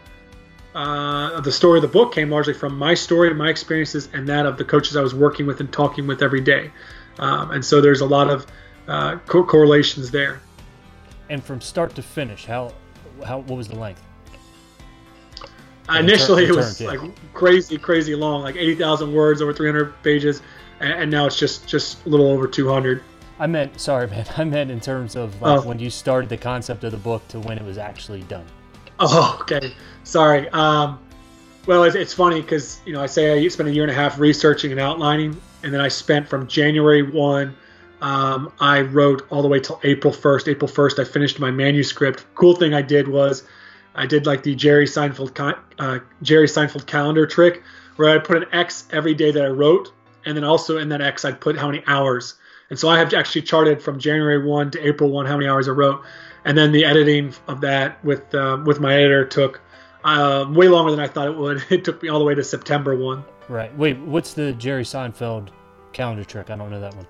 Uh, 0.75 1.40
the 1.40 1.53
story 1.53 1.79
of 1.79 1.83
the 1.83 1.88
book 1.88 2.12
came 2.12 2.29
largely 2.29 2.53
from 2.53 2.77
my 2.77 2.92
story 2.92 3.31
and 3.31 3.38
my 3.38 3.49
experiences 3.49 4.11
and 4.12 4.29
that 4.29 4.44
of 4.44 4.59
the 4.59 4.64
coaches 4.64 4.94
I 4.94 5.01
was 5.01 5.14
working 5.14 5.46
with 5.46 5.59
and 5.61 5.72
talking 5.72 6.07
with 6.07 6.20
every 6.20 6.42
day. 6.42 6.70
Um, 7.18 7.51
and 7.53 7.64
so 7.64 7.81
there's 7.81 8.03
a 8.03 8.07
lot 8.07 8.29
of 8.29 8.46
uh, 8.87 9.16
co- 9.25 9.42
correlations 9.42 10.11
there. 10.11 10.42
And 11.31 11.42
from 11.42 11.62
start 11.62 11.94
to 11.94 12.03
finish, 12.03 12.44
how 12.44 12.75
how 13.25 13.38
what 13.38 13.57
was 13.57 13.68
the 13.68 13.77
length? 13.77 14.03
initially, 15.88 16.44
it 16.44 16.55
was 16.55 16.81
like 16.81 17.01
crazy, 17.33 17.79
crazy 17.79 18.14
long, 18.14 18.42
like 18.42 18.57
eighty 18.57 18.75
thousand 18.75 19.12
words, 19.12 19.40
over 19.40 19.53
three 19.53 19.68
hundred 19.68 19.94
pages, 20.03 20.42
and, 20.81 20.93
and, 20.93 21.11
now 21.11 21.27
it's 21.27 21.39
just 21.39 21.69
just 21.69 22.05
a 22.07 22.09
little 22.09 22.31
over 22.31 22.47
two 22.47 22.69
hundred. 22.69 23.03
I 23.39 23.47
meant, 23.47 23.81
sorry, 23.81 24.07
man. 24.11 24.27
I 24.37 24.45
meant 24.45 24.71
in 24.71 24.81
terms 24.81 25.17
of 25.17 25.41
like 25.41 25.61
oh. 25.61 25.69
when 25.69 25.79
you 25.79 25.91
started 25.91 26.29
the 26.31 26.37
concept 26.37 26.85
of 26.85 26.93
the 26.93 26.99
book 26.99 27.27
to 27.29 27.41
when 27.41 27.59
it 27.59 27.65
was 27.65 27.79
actually 27.79 28.23
done. 28.23 28.47
Oh, 28.99 29.39
okay. 29.43 29.75
Sorry. 30.05 30.49
Um, 30.51 30.99
well, 31.67 31.85
it's, 31.85 31.97
it's 31.97 32.15
funny 32.15 32.41
because 32.41 32.81
you 32.87 32.93
know 32.93 33.03
I 33.03 33.07
say 33.07 33.45
I 33.45 33.49
spent 33.49 33.69
a 33.69 33.73
year 33.73 33.83
and 33.83 33.91
a 33.91 33.95
half 33.95 34.19
researching 34.19 34.71
and 34.71 34.81
outlining, 34.81 35.41
and 35.62 35.73
then 35.73 35.81
I 35.81 35.89
spent 35.89 36.29
from 36.29 36.47
January 36.47 37.03
one. 37.03 37.57
Um, 38.03 38.53
I 38.61 38.83
wrote 38.83 39.27
all 39.31 39.41
the 39.41 39.49
way 39.49 39.59
till 39.59 39.81
April 39.83 40.12
1st. 40.12 40.49
April 40.49 40.69
1st, 40.69 40.99
I 40.99 41.05
finished 41.05 41.41
my 41.41 41.51
manuscript. 41.51 42.27
Cool 42.35 42.55
thing 42.55 42.75
I 42.75 42.83
did 42.83 43.09
was 43.09 43.45
I 43.95 44.07
did 44.07 44.27
like 44.27 44.43
the 44.43 44.55
Jerry 44.55 44.87
Seinfeld 44.87 45.59
uh, 45.79 45.99
Jerry 46.23 46.47
Seinfeld 46.47 46.87
calendar 46.87 47.27
trick, 47.27 47.62
where 47.97 48.11
I 48.11 48.19
put 48.19 48.37
an 48.37 48.45
X 48.53 48.87
every 48.91 49.15
day 49.15 49.31
that 49.31 49.43
I 49.43 49.49
wrote, 49.49 49.93
and 50.27 50.37
then 50.37 50.45
also 50.45 50.79
in 50.79 50.91
that 50.91 51.01
X 51.01 51.25
I'd 51.25 51.41
put 51.41 51.57
how 51.57 51.69
many 51.69 51.83
hours. 51.87 52.35
And 52.69 52.79
so 52.79 52.89
I 52.89 52.99
have 52.99 53.15
actually 53.15 53.43
charted 53.43 53.81
from 53.81 53.99
January 53.99 54.45
1 54.45 54.73
to 54.73 54.87
April 54.87 55.11
1 55.11 55.27
how 55.27 55.37
many 55.37 55.49
hours 55.49 55.69
I 55.69 55.71
wrote, 55.73 56.03
and 56.45 56.59
then 56.59 56.73
the 56.73 56.85
editing 56.85 57.33
of 57.47 57.61
that 57.62 58.05
with 58.05 58.35
uh, 58.35 58.61
with 58.65 58.81
my 58.81 58.95
editor 58.95 59.25
took 59.25 59.61
uh, 60.05 60.47
way 60.51 60.69
longer 60.69 60.91
than 60.91 61.01
I 61.01 61.07
thought 61.07 61.29
it 61.29 61.37
would. 61.37 61.65
It 61.71 61.85
took 61.85 62.03
me 62.03 62.09
all 62.09 62.19
the 62.19 62.25
way 62.25 62.35
to 62.35 62.45
September 62.45 62.97
1. 62.97 63.25
Right. 63.49 63.77
Wait, 63.77 63.99
what's 64.01 64.35
the 64.35 64.53
Jerry 64.53 64.85
Seinfeld 64.85 65.49
calendar 65.93 66.25
trick? 66.25 66.51
I 66.51 66.57
don't 66.57 66.71
know 66.71 66.81
that 66.81 66.95
one. 66.95 67.07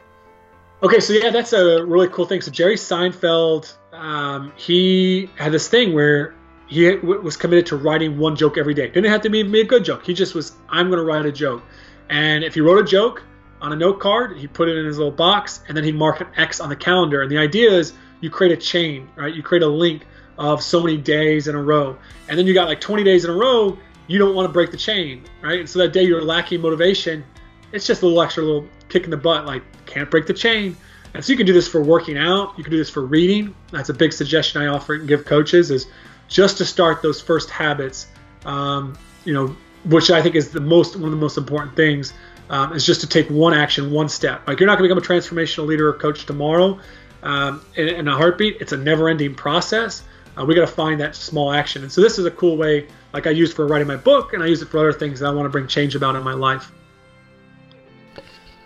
Okay, 0.82 1.00
so 1.00 1.14
yeah, 1.14 1.30
that's 1.30 1.54
a 1.54 1.84
really 1.84 2.08
cool 2.08 2.26
thing. 2.26 2.42
So 2.42 2.50
Jerry 2.50 2.76
Seinfeld, 2.76 3.74
um, 3.92 4.52
he 4.56 5.30
had 5.36 5.52
this 5.52 5.68
thing 5.68 5.94
where 5.94 6.34
he 6.66 6.96
was 6.96 7.36
committed 7.36 7.66
to 7.66 7.76
writing 7.76 8.18
one 8.18 8.36
joke 8.36 8.58
every 8.58 8.74
day. 8.74 8.88
Didn't 8.88 9.10
have 9.10 9.22
to 9.22 9.30
be, 9.30 9.42
be 9.42 9.62
a 9.62 9.64
good 9.64 9.84
joke. 9.84 10.04
He 10.04 10.12
just 10.12 10.34
was, 10.34 10.52
I'm 10.68 10.88
going 10.88 10.98
to 10.98 11.04
write 11.04 11.24
a 11.24 11.32
joke. 11.32 11.62
And 12.08 12.44
if 12.44 12.54
he 12.54 12.60
wrote 12.60 12.78
a 12.78 12.84
joke 12.84 13.22
on 13.60 13.72
a 13.72 13.76
note 13.76 14.00
card, 14.00 14.36
he 14.38 14.46
put 14.46 14.68
it 14.68 14.76
in 14.76 14.84
his 14.84 14.98
little 14.98 15.12
box, 15.12 15.62
and 15.68 15.76
then 15.76 15.84
he'd 15.84 15.94
mark 15.94 16.20
an 16.20 16.28
X 16.36 16.60
on 16.60 16.68
the 16.68 16.76
calendar. 16.76 17.22
And 17.22 17.30
the 17.30 17.38
idea 17.38 17.70
is 17.70 17.92
you 18.20 18.30
create 18.30 18.52
a 18.52 18.56
chain, 18.56 19.08
right? 19.16 19.34
You 19.34 19.42
create 19.42 19.62
a 19.62 19.68
link 19.68 20.06
of 20.38 20.62
so 20.62 20.82
many 20.82 20.96
days 20.96 21.48
in 21.48 21.54
a 21.54 21.62
row. 21.62 21.96
And 22.28 22.38
then 22.38 22.46
you 22.46 22.54
got 22.54 22.68
like 22.68 22.80
20 22.80 23.04
days 23.04 23.24
in 23.24 23.30
a 23.30 23.34
row, 23.34 23.78
you 24.06 24.18
don't 24.18 24.34
want 24.34 24.48
to 24.48 24.52
break 24.52 24.70
the 24.70 24.76
chain, 24.76 25.24
right? 25.42 25.60
And 25.60 25.68
so 25.68 25.78
that 25.80 25.92
day 25.92 26.02
you're 26.02 26.22
lacking 26.22 26.60
motivation, 26.60 27.24
it's 27.72 27.86
just 27.86 28.02
a 28.02 28.06
little 28.06 28.22
extra 28.22 28.42
little 28.42 28.68
kick 28.88 29.04
in 29.04 29.10
the 29.10 29.16
butt, 29.16 29.46
like 29.46 29.62
can't 29.86 30.10
break 30.10 30.26
the 30.26 30.34
chain. 30.34 30.76
And 31.14 31.24
so 31.24 31.32
you 31.32 31.36
can 31.36 31.46
do 31.46 31.52
this 31.52 31.66
for 31.66 31.82
working 31.82 32.18
out, 32.18 32.56
you 32.58 32.64
can 32.64 32.70
do 32.70 32.76
this 32.76 32.90
for 32.90 33.04
reading. 33.04 33.54
That's 33.72 33.88
a 33.88 33.94
big 33.94 34.12
suggestion 34.12 34.62
I 34.62 34.66
offer 34.66 34.94
and 34.94 35.08
give 35.08 35.24
coaches 35.24 35.70
is 35.70 35.86
just 36.28 36.58
to 36.58 36.64
start 36.64 37.02
those 37.02 37.20
first 37.20 37.50
habits. 37.50 38.06
Um, 38.44 38.98
you 39.24 39.32
know, 39.32 39.56
which 39.86 40.10
I 40.10 40.20
think 40.22 40.34
is 40.34 40.50
the 40.50 40.60
most 40.60 40.96
one 40.96 41.04
of 41.06 41.10
the 41.10 41.16
most 41.16 41.36
important 41.36 41.76
things 41.76 42.12
um, 42.50 42.72
is 42.72 42.84
just 42.84 43.00
to 43.00 43.06
take 43.06 43.28
one 43.28 43.54
action, 43.54 43.90
one 43.90 44.08
step. 44.08 44.46
Like 44.46 44.60
you're 44.60 44.66
not 44.66 44.78
going 44.78 44.88
to 44.88 44.94
become 44.94 45.16
a 45.16 45.20
transformational 45.20 45.66
leader 45.66 45.88
or 45.88 45.94
coach 45.94 46.26
tomorrow 46.26 46.78
um, 47.22 47.64
in, 47.76 47.88
in, 47.88 48.08
a 48.08 48.16
heartbeat. 48.16 48.58
It's 48.60 48.72
a 48.72 48.76
never-ending 48.76 49.34
process. 49.34 50.04
Uh, 50.38 50.44
we 50.44 50.54
got 50.54 50.60
to 50.60 50.66
find 50.66 51.00
that 51.00 51.16
small 51.16 51.52
action. 51.52 51.82
And 51.82 51.90
so 51.90 52.00
this 52.00 52.18
is 52.18 52.26
a 52.26 52.30
cool 52.30 52.56
way, 52.56 52.86
like 53.12 53.26
I 53.26 53.30
use 53.30 53.52
for 53.52 53.66
writing 53.66 53.88
my 53.88 53.96
book, 53.96 54.32
and 54.32 54.42
I 54.42 54.46
use 54.46 54.62
it 54.62 54.68
for 54.68 54.78
other 54.78 54.92
things 54.92 55.20
that 55.20 55.26
I 55.26 55.30
want 55.30 55.46
to 55.46 55.50
bring 55.50 55.66
change 55.66 55.96
about 55.96 56.14
in 56.14 56.22
my 56.22 56.34
life. 56.34 56.72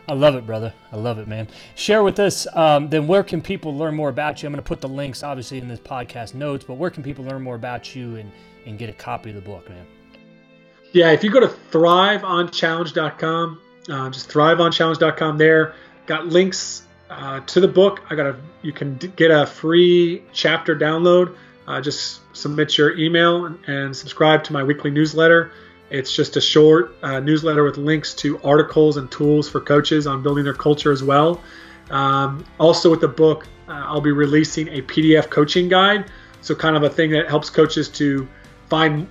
I 0.09 0.15
love 0.15 0.35
it, 0.35 0.45
brother. 0.45 0.75
I 0.91 0.97
love 0.97 1.19
it, 1.19 1.29
man. 1.29 1.47
Share 1.77 2.03
with 2.03 2.19
us, 2.19 2.45
um, 2.57 2.89
then 2.89 3.07
where 3.07 3.23
can 3.23 3.41
people 3.41 3.77
learn 3.77 3.95
more 3.95 4.09
about 4.09 4.43
you? 4.43 4.49
I'm 4.49 4.53
going 4.53 4.63
to 4.63 4.67
put 4.67 4.81
the 4.81 4.89
links, 4.89 5.23
obviously, 5.23 5.59
in 5.59 5.69
this 5.69 5.79
podcast 5.79 6.35
notes, 6.35 6.65
but 6.65 6.75
where 6.75 6.91
can 6.91 7.05
people 7.05 7.25
learn 7.25 7.43
more 7.43 7.55
about 7.55 7.95
you 7.95 8.17
and, 8.17 8.33
and 8.67 8.77
get 8.77 8.91
a 8.91 8.93
copy 8.93 9.31
of 9.31 9.37
the 9.37 9.43
book, 9.43 9.69
man? 9.69 9.87
Yeah, 10.92 11.12
if 11.12 11.22
you 11.22 11.31
go 11.31 11.38
to 11.40 11.46
thriveonchallenge.com, 11.46 13.61
uh, 13.88 14.11
just 14.11 14.29
thriveonchallenge.com 14.29 15.38
there, 15.38 15.74
got 16.07 16.26
links 16.26 16.83
uh, 17.09 17.38
to 17.40 17.61
the 17.61 17.68
book. 17.68 18.03
I 18.11 18.14
got 18.14 18.26
a, 18.26 18.37
you 18.62 18.72
can 18.72 18.96
d- 18.96 19.12
get 19.14 19.31
a 19.31 19.46
free 19.46 20.24
chapter 20.33 20.76
download 20.76 21.35
uh, 21.70 21.81
just 21.81 22.20
submit 22.37 22.76
your 22.76 22.98
email 22.98 23.55
and 23.68 23.96
subscribe 23.96 24.42
to 24.42 24.53
my 24.53 24.64
weekly 24.64 24.90
newsletter. 24.90 25.53
It's 25.88 26.14
just 26.14 26.37
a 26.37 26.40
short 26.40 26.96
uh, 27.00 27.20
newsletter 27.20 27.62
with 27.62 27.76
links 27.76 28.12
to 28.14 28.40
articles 28.42 28.96
and 28.96 29.09
tools 29.09 29.48
for 29.48 29.61
coaches 29.61 30.09
on 30.09 30.20
building 30.20 30.42
their 30.42 30.55
culture 30.55 30.90
as 30.90 31.05
well. 31.05 31.40
Um, 31.90 32.44
also, 32.59 32.90
with 32.90 33.00
the 33.00 33.09
book, 33.09 33.46
uh, 33.68 33.72
I'll 33.72 34.00
be 34.00 34.11
releasing 34.11 34.66
a 34.68 34.83
PDF 34.83 35.31
coaching 35.31 35.68
guide. 35.68 36.11
So, 36.40 36.57
kind 36.57 36.76
of 36.76 36.83
a 36.83 36.90
thing 36.90 37.11
that 37.11 37.29
helps 37.29 37.50
coaches 37.50 37.88
to 37.90 38.26
find 38.68 39.07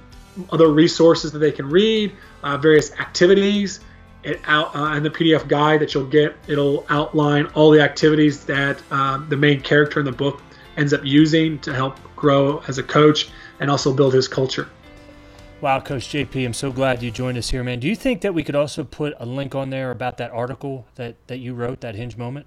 other 0.52 0.72
resources 0.72 1.32
that 1.32 1.40
they 1.40 1.52
can 1.52 1.70
read, 1.70 2.16
uh, 2.44 2.58
various 2.58 2.92
activities. 3.00 3.80
It 4.24 4.42
out 4.46 4.72
uh, 4.76 5.00
the 5.00 5.10
PDF 5.10 5.48
guide 5.48 5.80
that 5.80 5.94
you'll 5.94 6.08
get, 6.08 6.36
it'll 6.48 6.86
outline 6.90 7.46
all 7.48 7.72
the 7.72 7.82
activities 7.82 8.46
that 8.46 8.82
uh, 8.92 9.18
the 9.30 9.38
main 9.38 9.62
character 9.62 10.00
in 10.00 10.06
the 10.06 10.12
book 10.12 10.42
ends 10.76 10.94
up 10.94 11.02
using 11.06 11.60
to 11.60 11.74
help 11.74 11.98
grow 12.16 12.62
as 12.68 12.78
a 12.78 12.84
coach 12.84 13.30
and 13.60 13.72
also 13.72 13.94
build 13.94 14.14
his 14.14 14.28
culture. 14.28 14.68
Wow, 15.62 15.82
Coach 15.82 16.08
JP, 16.08 16.46
I'm 16.46 16.54
so 16.54 16.72
glad 16.72 17.04
you 17.04 17.12
joined 17.12 17.38
us 17.38 17.50
here, 17.50 17.66
man. 17.66 17.82
Do 17.82 17.88
you 17.88 17.96
think 17.96 18.22
that 18.22 18.34
we 18.34 18.44
could 18.44 18.56
also 18.56 18.86
put 18.86 19.14
a 19.20 19.26
link 19.26 19.56
on 19.56 19.70
there 19.70 19.92
about 19.92 20.18
that 20.18 20.32
article 20.32 20.86
that, 20.96 21.16
that 21.28 21.40
you 21.40 21.54
wrote, 21.54 21.82
that 21.82 21.96
hinge 21.96 22.16
moment? 22.16 22.46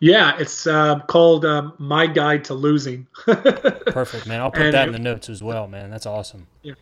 Yeah, 0.00 0.36
it's 0.38 0.66
uh, 0.66 1.00
called 1.00 1.44
uh, 1.44 1.72
My 1.78 2.06
Guide 2.06 2.44
to 2.44 2.54
Losing. 2.54 3.06
Perfect, 3.26 4.26
man. 4.26 4.40
I'll 4.40 4.50
put 4.50 4.62
and, 4.62 4.74
that 4.74 4.86
in 4.86 4.92
the 4.92 4.98
notes 4.98 5.28
as 5.28 5.42
well, 5.42 5.66
man. 5.66 5.90
That's 5.90 6.06
awesome. 6.06 6.46
Yeah. 6.62 6.74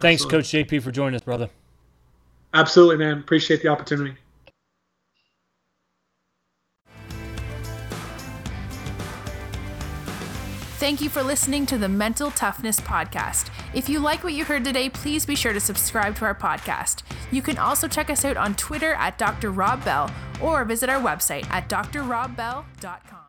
Thanks. 0.00 0.24
Coach 0.24 0.44
JP, 0.46 0.82
for 0.82 0.90
joining 0.90 1.14
us, 1.14 1.22
brother. 1.22 1.48
Absolutely, 2.52 2.98
man. 2.98 3.18
Appreciate 3.18 3.62
the 3.62 3.68
opportunity. 3.68 4.16
Thank 10.82 11.00
you 11.00 11.10
for 11.10 11.22
listening 11.22 11.64
to 11.66 11.78
the 11.78 11.88
Mental 11.88 12.32
Toughness 12.32 12.80
Podcast. 12.80 13.50
If 13.72 13.88
you 13.88 14.00
like 14.00 14.24
what 14.24 14.32
you 14.32 14.44
heard 14.44 14.64
today, 14.64 14.90
please 14.90 15.24
be 15.24 15.36
sure 15.36 15.52
to 15.52 15.60
subscribe 15.60 16.16
to 16.16 16.24
our 16.24 16.34
podcast. 16.34 17.04
You 17.30 17.40
can 17.40 17.56
also 17.56 17.86
check 17.86 18.10
us 18.10 18.24
out 18.24 18.36
on 18.36 18.56
Twitter 18.56 18.94
at 18.94 19.16
Dr. 19.16 19.52
Rob 19.52 19.84
Bell 19.84 20.10
or 20.42 20.64
visit 20.64 20.90
our 20.90 21.00
website 21.00 21.48
at 21.50 21.68
drrobbell.com. 21.68 23.12